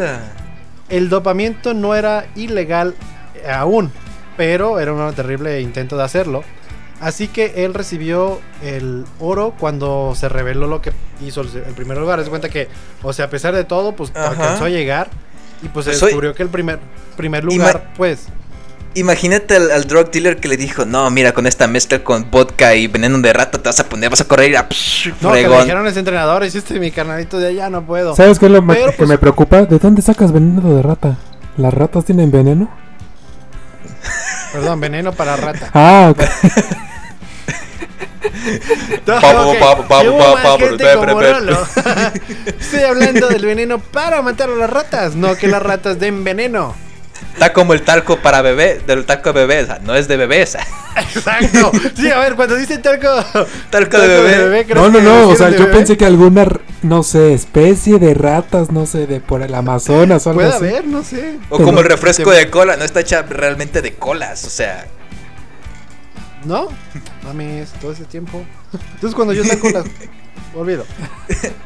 [0.89, 2.95] El dopamiento no era ilegal
[3.34, 3.91] eh, aún,
[4.37, 6.45] pero era un terrible intento de hacerlo.
[7.01, 11.99] Así que él recibió el oro cuando se reveló lo que hizo el, el primer
[11.99, 12.20] lugar.
[12.20, 12.68] Es cuenta que,
[13.03, 14.28] o sea, a pesar de todo, pues Ajá.
[14.30, 15.09] alcanzó a llegar
[15.62, 16.78] y pues se Soy- descubrió que el primer,
[17.16, 18.28] primer lugar, pues,
[18.97, 22.74] Imagínate al, al drug dealer que le dijo, no, mira, con esta mezcla con vodka
[22.74, 25.32] y veneno de rata te vas a poner, vas a correr y a psh, no,
[25.32, 25.61] que le fregón".
[25.64, 28.16] dijeron ese entrenador, hiciste mi carnalito de allá, no puedo.
[28.16, 29.62] ¿Sabes qué es lo Pero, que pues- me preocupa?
[29.66, 31.16] ¿De dónde sacas veneno de rata?
[31.59, 32.70] ¿Las ratas tienen veneno?
[34.53, 35.70] Perdón, veneno para rata.
[35.74, 36.22] Ah, ok.
[42.59, 46.74] Estoy hablando del veneno para matar a las ratas, no que las ratas den veneno.
[47.37, 50.16] Está como el talco para bebé, del talco de bebé, o sea, no es de
[50.16, 50.66] bebé, o sea,
[50.97, 51.70] Exacto.
[51.95, 53.09] Sí, a ver, cuando dice talco.
[53.68, 54.64] talco de bebé.
[54.64, 55.28] creo No, no, no.
[55.28, 55.72] O sea, yo bebé.
[55.72, 56.49] pensé que alguna,
[56.80, 60.64] no sé, especie de ratas, no sé, de por el Amazonas o algo Puede así.
[60.64, 61.37] haber, no sé.
[61.51, 64.87] O como el refresco de cola, no está hecha realmente de colas, o sea,
[66.47, 66.68] ¿No?
[67.22, 68.43] Mames, todo ese tiempo.
[68.95, 69.84] Entonces, cuando yo saco las.
[70.55, 70.87] Olvido.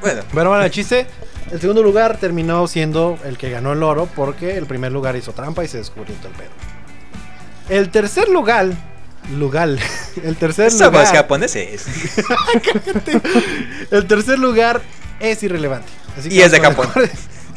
[0.00, 1.06] bueno, Pero bueno, el chiste.
[1.50, 5.32] El segundo lugar terminó siendo el que ganó el oro porque el primer lugar hizo
[5.32, 6.50] trampa y se descubrió todo el pedo.
[7.68, 8.68] El tercer lugar.
[9.36, 9.68] Lugar.
[10.24, 11.06] El tercer lugar.
[11.06, 11.86] japoneses.
[13.90, 14.80] El tercer lugar
[15.18, 15.88] es irrelevante.
[16.18, 16.88] Así Y es de Japón.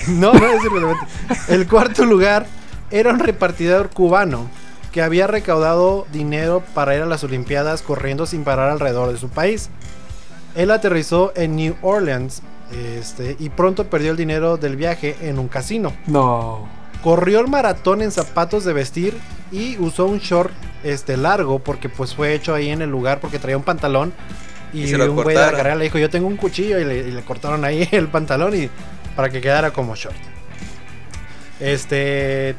[0.07, 1.05] No, no es irrelevante.
[1.47, 2.45] El cuarto lugar
[2.91, 4.49] era un repartidor cubano
[4.91, 9.29] que había recaudado dinero para ir a las Olimpiadas corriendo sin parar alrededor de su
[9.29, 9.69] país.
[10.55, 12.41] Él aterrizó en New Orleans
[12.71, 15.93] este, y pronto perdió el dinero del viaje en un casino.
[16.07, 16.67] No.
[17.03, 19.17] Corrió el maratón en zapatos de vestir
[19.51, 20.51] y usó un short
[20.83, 24.13] este, largo porque pues fue hecho ahí en el lugar porque traía un pantalón.
[24.71, 26.79] Y, Y se lo un güey de la carrera le dijo, yo tengo un cuchillo
[26.79, 28.69] y le, y le cortaron ahí el pantalón y
[29.15, 30.15] para que quedara como short.
[31.59, 32.55] Este...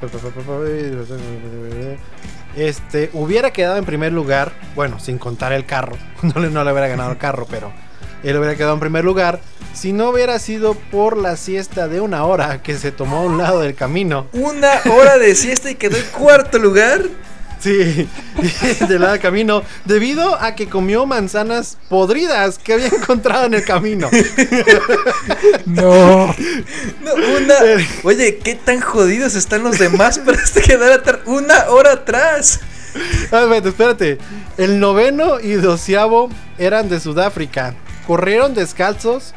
[2.57, 6.71] Este, hubiera quedado en primer lugar, bueno, sin contar el carro, no le, no le
[6.71, 7.73] hubiera ganado el carro, pero
[8.25, 9.41] él hubiera quedado en primer lugar
[9.75, 13.39] si no hubiera sido por la siesta de una hora que se tomó a un
[13.39, 14.29] lado del camino.
[14.33, 17.03] Una hora de siesta y quedó en cuarto lugar.
[17.59, 18.09] Sí,
[18.89, 23.65] del lado del camino, debido a que comió manzanas podridas que había encontrado en el
[23.65, 24.11] camino.
[25.67, 26.27] No.
[27.03, 27.55] No, una.
[28.03, 31.21] Oye, ¿qué tan jodidos están los demás para este quedar atrás?
[31.27, 32.61] Una hora atrás.
[33.31, 34.19] A ver, espérate.
[34.57, 37.75] El noveno y doceavo eran de Sudáfrica.
[38.07, 39.35] Corrieron descalzos.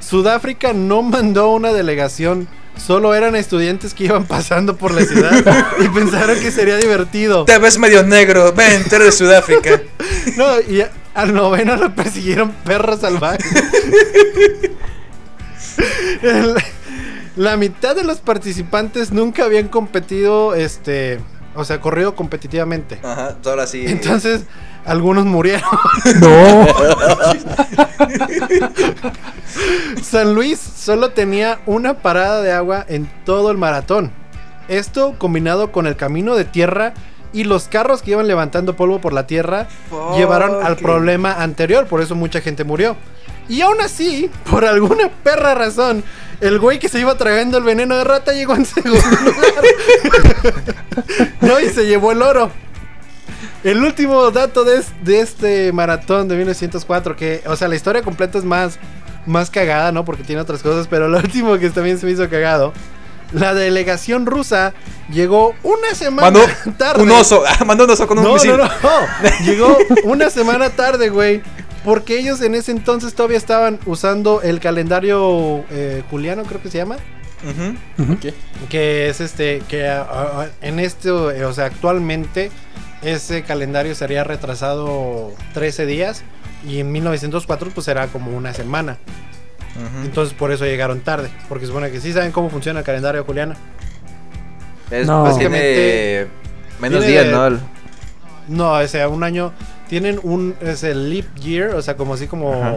[0.00, 2.48] Sudáfrica no mandó una delegación.
[2.76, 7.44] Solo eran estudiantes que iban pasando por la ciudad y pensaron que sería divertido.
[7.44, 8.52] Te ves medio negro.
[8.52, 9.82] Ven, tú eres de Sudáfrica.
[10.36, 13.44] No, y al noveno lo persiguieron perros salvajes.
[16.22, 16.54] El-
[17.36, 21.20] la mitad de los participantes nunca habían competido, este,
[21.54, 22.98] o sea, corrido competitivamente.
[23.02, 23.84] Ajá, ahora sí.
[23.86, 24.42] Entonces,
[24.88, 25.62] algunos murieron.
[26.20, 26.66] No.
[30.02, 34.10] San Luis solo tenía una parada de agua en todo el maratón.
[34.68, 36.94] Esto combinado con el camino de tierra
[37.32, 39.68] y los carros que iban levantando polvo por la tierra
[40.16, 42.96] llevaron al problema anterior, por eso mucha gente murió.
[43.48, 46.04] Y aún así, por alguna perra razón,
[46.40, 50.54] el güey que se iba tragando el veneno de rata llegó en segundo lugar.
[51.40, 52.50] no, y se llevó el oro.
[53.64, 58.02] El último dato de, es- de este maratón de 1904, que, o sea, la historia
[58.02, 58.78] completa es más,
[59.26, 60.04] más cagada, ¿no?
[60.04, 62.72] Porque tiene otras cosas, pero lo último que también se me hizo cagado.
[63.32, 64.72] La delegación rusa
[65.12, 66.40] llegó una semana Mandó
[66.78, 67.02] tarde.
[67.02, 67.42] un oso.
[67.66, 68.52] Mandó un oso con un No, misil.
[68.56, 68.70] no, no.
[69.44, 71.42] Llegó una semana tarde, güey.
[71.84, 76.78] Porque ellos en ese entonces todavía estaban usando el calendario eh, juliano, creo que se
[76.78, 76.96] llama.
[78.20, 78.34] ¿Qué?
[78.68, 79.88] Que es este, que
[80.62, 82.50] en este, o sea, actualmente
[83.02, 86.22] ese calendario sería retrasado 13 días.
[86.66, 88.96] Y en 1904 pues era como una semana.
[90.04, 91.30] Entonces por eso llegaron tarde.
[91.48, 93.54] Porque supone que sí saben cómo funciona el calendario juliano.
[94.90, 95.36] Es, No.
[95.36, 96.26] tiene
[96.80, 97.60] menos Tiene- días, ¿no?
[98.48, 99.52] No, o sea, un año.
[99.88, 100.54] Tienen un.
[100.60, 102.54] Es el leap year, o sea, como así como.
[102.54, 102.74] Ajá.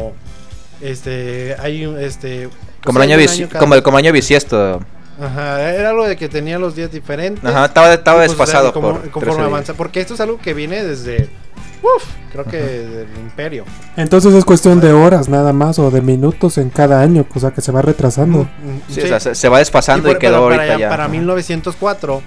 [0.82, 1.56] Este.
[1.60, 1.98] Hay un.
[2.00, 2.50] Este.
[2.84, 4.82] Como el año, hay un bisi- cada- como el como año bisiesto.
[5.22, 7.44] Ajá, era algo de que tenía los días diferentes.
[7.46, 9.74] Ajá, estaba, estaba pues, desfasado o sea, como- por conforme 13 avanza.
[9.76, 11.30] Porque esto es algo que viene desde.
[11.84, 13.66] Uf, creo que del imperio.
[13.98, 17.52] Entonces es cuestión de horas nada más o de minutos en cada año, o sea
[17.52, 18.48] que se va retrasando.
[18.90, 20.90] Sí, o sea, se, se va desfasando y, por- quedó para, ahorita allá- ya.
[20.90, 22.22] para 1904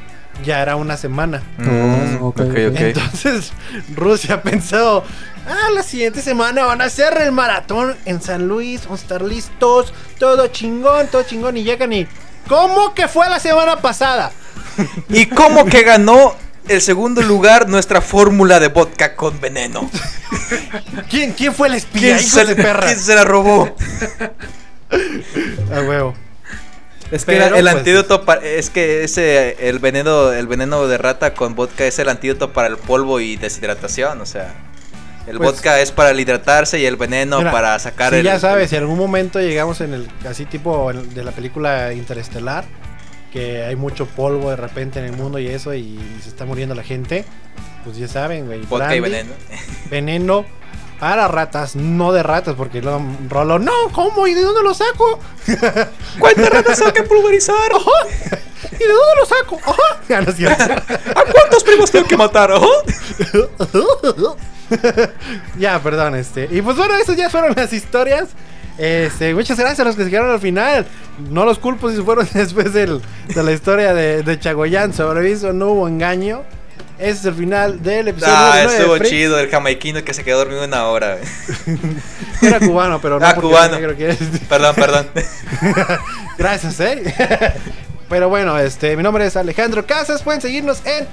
[0.45, 1.43] ya era una semana.
[1.59, 2.57] Mm, Oh, ok, ok, ok.
[2.71, 2.81] ok.
[2.81, 3.53] Entonces
[3.95, 5.05] Rusia pensó,
[5.49, 9.23] ah, la siguiente semana van a hacer el maratón en San Luis, vamos a estar
[9.23, 12.09] listos, todo chingón, todo chingón y llegan y...
[12.49, 14.33] ¿Cómo que fue la semana pasada?
[15.09, 16.35] ¿Y cómo que ganó
[16.69, 19.91] el segundo lugar nuestra fórmula de vodka con veneno?
[21.11, 22.17] ¿Quién, quién fue el espía?
[22.17, 22.87] ¿Quién, se, de perra?
[22.87, 23.75] quién se la robó?
[25.73, 26.15] A huevo.
[27.11, 30.99] Es que Pero, el pues, antídoto para, es que ese el veneno el veneno de
[30.99, 34.55] rata con vodka es el antídoto para el polvo y deshidratación, o sea,
[35.27, 38.25] el Pues- vodka es para el hidratarse y el veneno Mira, para sacar si el
[38.25, 42.65] ya sabes, si en algún momento llegamos en el así tipo de la película Interestelar,
[43.33, 46.75] que hay mucho polvo de repente en el mundo y eso y se está muriendo
[46.75, 47.25] la gente,
[47.85, 48.61] pues ya saben, güey.
[48.63, 49.33] vodka y veneno.
[49.91, 50.45] veneno
[51.05, 54.27] para ratas, no de ratas, porque luego Rolo, no, ¿cómo?
[54.27, 55.19] ¿Y de dónde lo saco?
[56.19, 57.55] ¿Cuántas ratas hay que pulverizar?
[58.73, 59.59] ¿Y de dónde lo saco?
[59.67, 60.01] Ajá.
[60.09, 60.65] Ya no es cierto.
[60.65, 62.53] ¿A cuántos primos tengo que matar?
[62.53, 62.67] Ajá.
[65.59, 66.49] ya, perdón, este.
[66.51, 68.29] Y pues bueno, esas ya fueron las historias.
[68.79, 70.87] Este, muchas gracias a los que se quedaron al final.
[71.31, 74.95] No los culpo si fueron después del- de la historia de, de Chagoyán.
[74.95, 76.45] Sobreviso, no hubo engaño.
[76.99, 80.39] Ese es el final del episodio Ah, de estuvo chido el jamaiquino que se quedó
[80.39, 81.19] dormido una hora.
[82.43, 83.79] Era cubano, pero no Ah, cubano.
[83.97, 84.17] que
[84.49, 85.09] perdón, perdón.
[86.39, 87.03] Gracias, eh.
[88.09, 90.23] Pero bueno, este, mi nombre es Alejandro Casas.
[90.23, 91.07] Pueden seguirnos en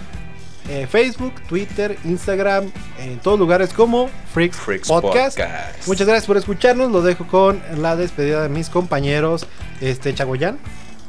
[0.70, 5.38] eh, Facebook, Twitter, Instagram, en todos lugares como Freaks, Freaks Podcast.
[5.40, 5.88] Podcast.
[5.88, 6.92] Muchas gracias por escucharnos.
[6.92, 9.48] Los dejo con la despedida de mis compañeros,
[9.80, 10.60] este Chagoyán.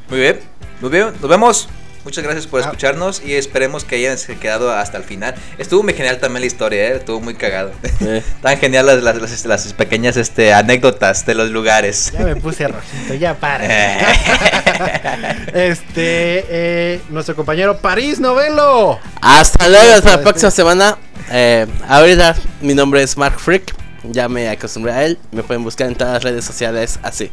[0.09, 0.39] Muy bien,
[0.81, 1.69] muy bien, nos vemos.
[2.03, 2.65] Muchas gracias por Ah.
[2.65, 5.35] escucharnos y esperemos que hayan se quedado hasta el final.
[5.57, 6.95] Estuvo muy genial también la historia, ¿eh?
[6.97, 7.71] estuvo muy cagado.
[8.01, 12.11] Eh, Tan genial las, las, las- las pequeñas este, anécdotas de los lugares.
[12.11, 13.65] Ya me puse rojito, ya para.
[15.53, 18.99] este, eh, nuestro compañero París Novelo.
[19.21, 20.97] Hasta luego, hasta la Este- próxima semana.
[21.31, 23.73] Eh, ahorita mi nombre es Mark Freak.
[24.03, 25.17] Ya me acostumbré a él.
[25.31, 27.31] Me pueden buscar en todas las redes sociales así.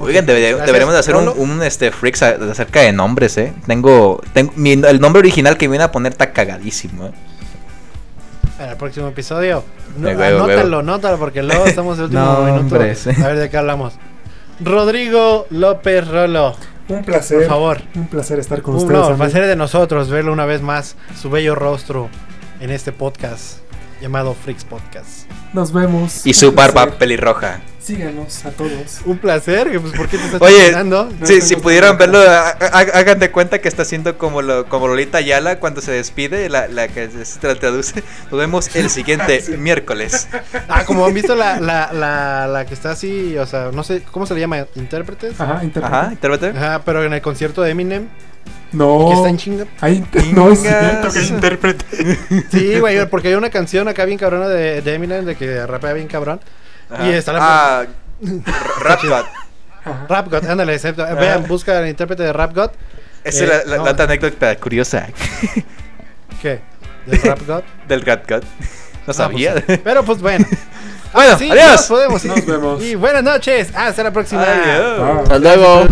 [0.00, 3.52] Oigan, debe- Gracias, deberíamos de hacer un, un, este, freaks acerca de nombres, ¿eh?
[3.66, 7.12] Tengo, tengo mi- el nombre original que me viene a poner está cagadísimo, ¿eh?
[8.58, 9.62] Para el próximo episodio.
[9.96, 10.78] No, huevo, anótalo, huevo.
[10.78, 12.76] anótalo, porque luego estamos en el último No, minuto.
[12.76, 13.94] A ver de qué hablamos.
[14.60, 16.54] Rodrigo López Rolo.
[16.88, 17.38] Un placer.
[17.38, 17.80] Por favor.
[17.94, 19.00] Un placer estar con Un ustedes.
[19.06, 19.32] amigos.
[19.32, 22.08] ser de nosotros verlo una vez más, su bello rostro
[22.60, 23.58] en este podcast
[24.00, 25.30] llamado Freaks Podcast.
[25.52, 26.26] Nos vemos.
[26.26, 27.60] Y su barba pelirroja.
[27.80, 29.00] Síganos a todos.
[29.04, 30.84] Un placer, que pues ¿por qué te estás Oye?
[30.84, 34.66] No Sí, si pudieran verlo, ha- ha- hagan de cuenta que está haciendo como, lo,
[34.68, 38.04] como Lolita Ayala cuando se despide, la, la que se tra- traduce.
[38.30, 40.28] Nos vemos el siguiente miércoles.
[40.68, 44.02] Ah, como han visto la, la, la, la que está así, o sea, no sé,
[44.10, 44.66] ¿cómo se le llama?
[44.76, 45.40] ¿Intérpretes?
[45.40, 45.92] Ajá, internet.
[45.92, 46.56] Ajá, intérprete.
[46.58, 48.08] Ajá, pero en el concierto de Eminem,
[48.72, 49.08] No.
[49.08, 49.66] que está en chinga.
[49.80, 51.84] Ahí inter- no es cierto que intérprete.
[52.50, 55.92] Sí, güey, porque hay una canción acá bien cabrona de, de Eminem de que rapea
[55.92, 56.40] bien cabrón.
[56.90, 57.06] Ajá.
[57.08, 57.84] Y está la Ah,
[58.82, 59.24] Rap God.
[60.08, 61.04] Rap God, ándale, excepto.
[61.16, 62.70] Vean, busca el intérprete de Rap God.
[63.24, 63.96] Esa Eh, es la, la- no.
[63.96, 65.06] la anécdota curiosa
[66.42, 66.60] ¿Qué?
[67.06, 67.62] ¿De Rap God?
[67.88, 68.42] del Rat God.
[69.06, 69.54] No sabía.
[69.56, 70.46] Ah, pues, pero pues bueno.
[71.12, 71.72] bueno, Sí, adiós.
[71.72, 72.24] nos podemos.
[72.24, 72.82] Nos vemos.
[72.82, 73.70] Y buenas noches.
[73.74, 74.42] Hasta la próxima.
[74.42, 75.18] Adiós.
[75.22, 75.86] Hasta luego.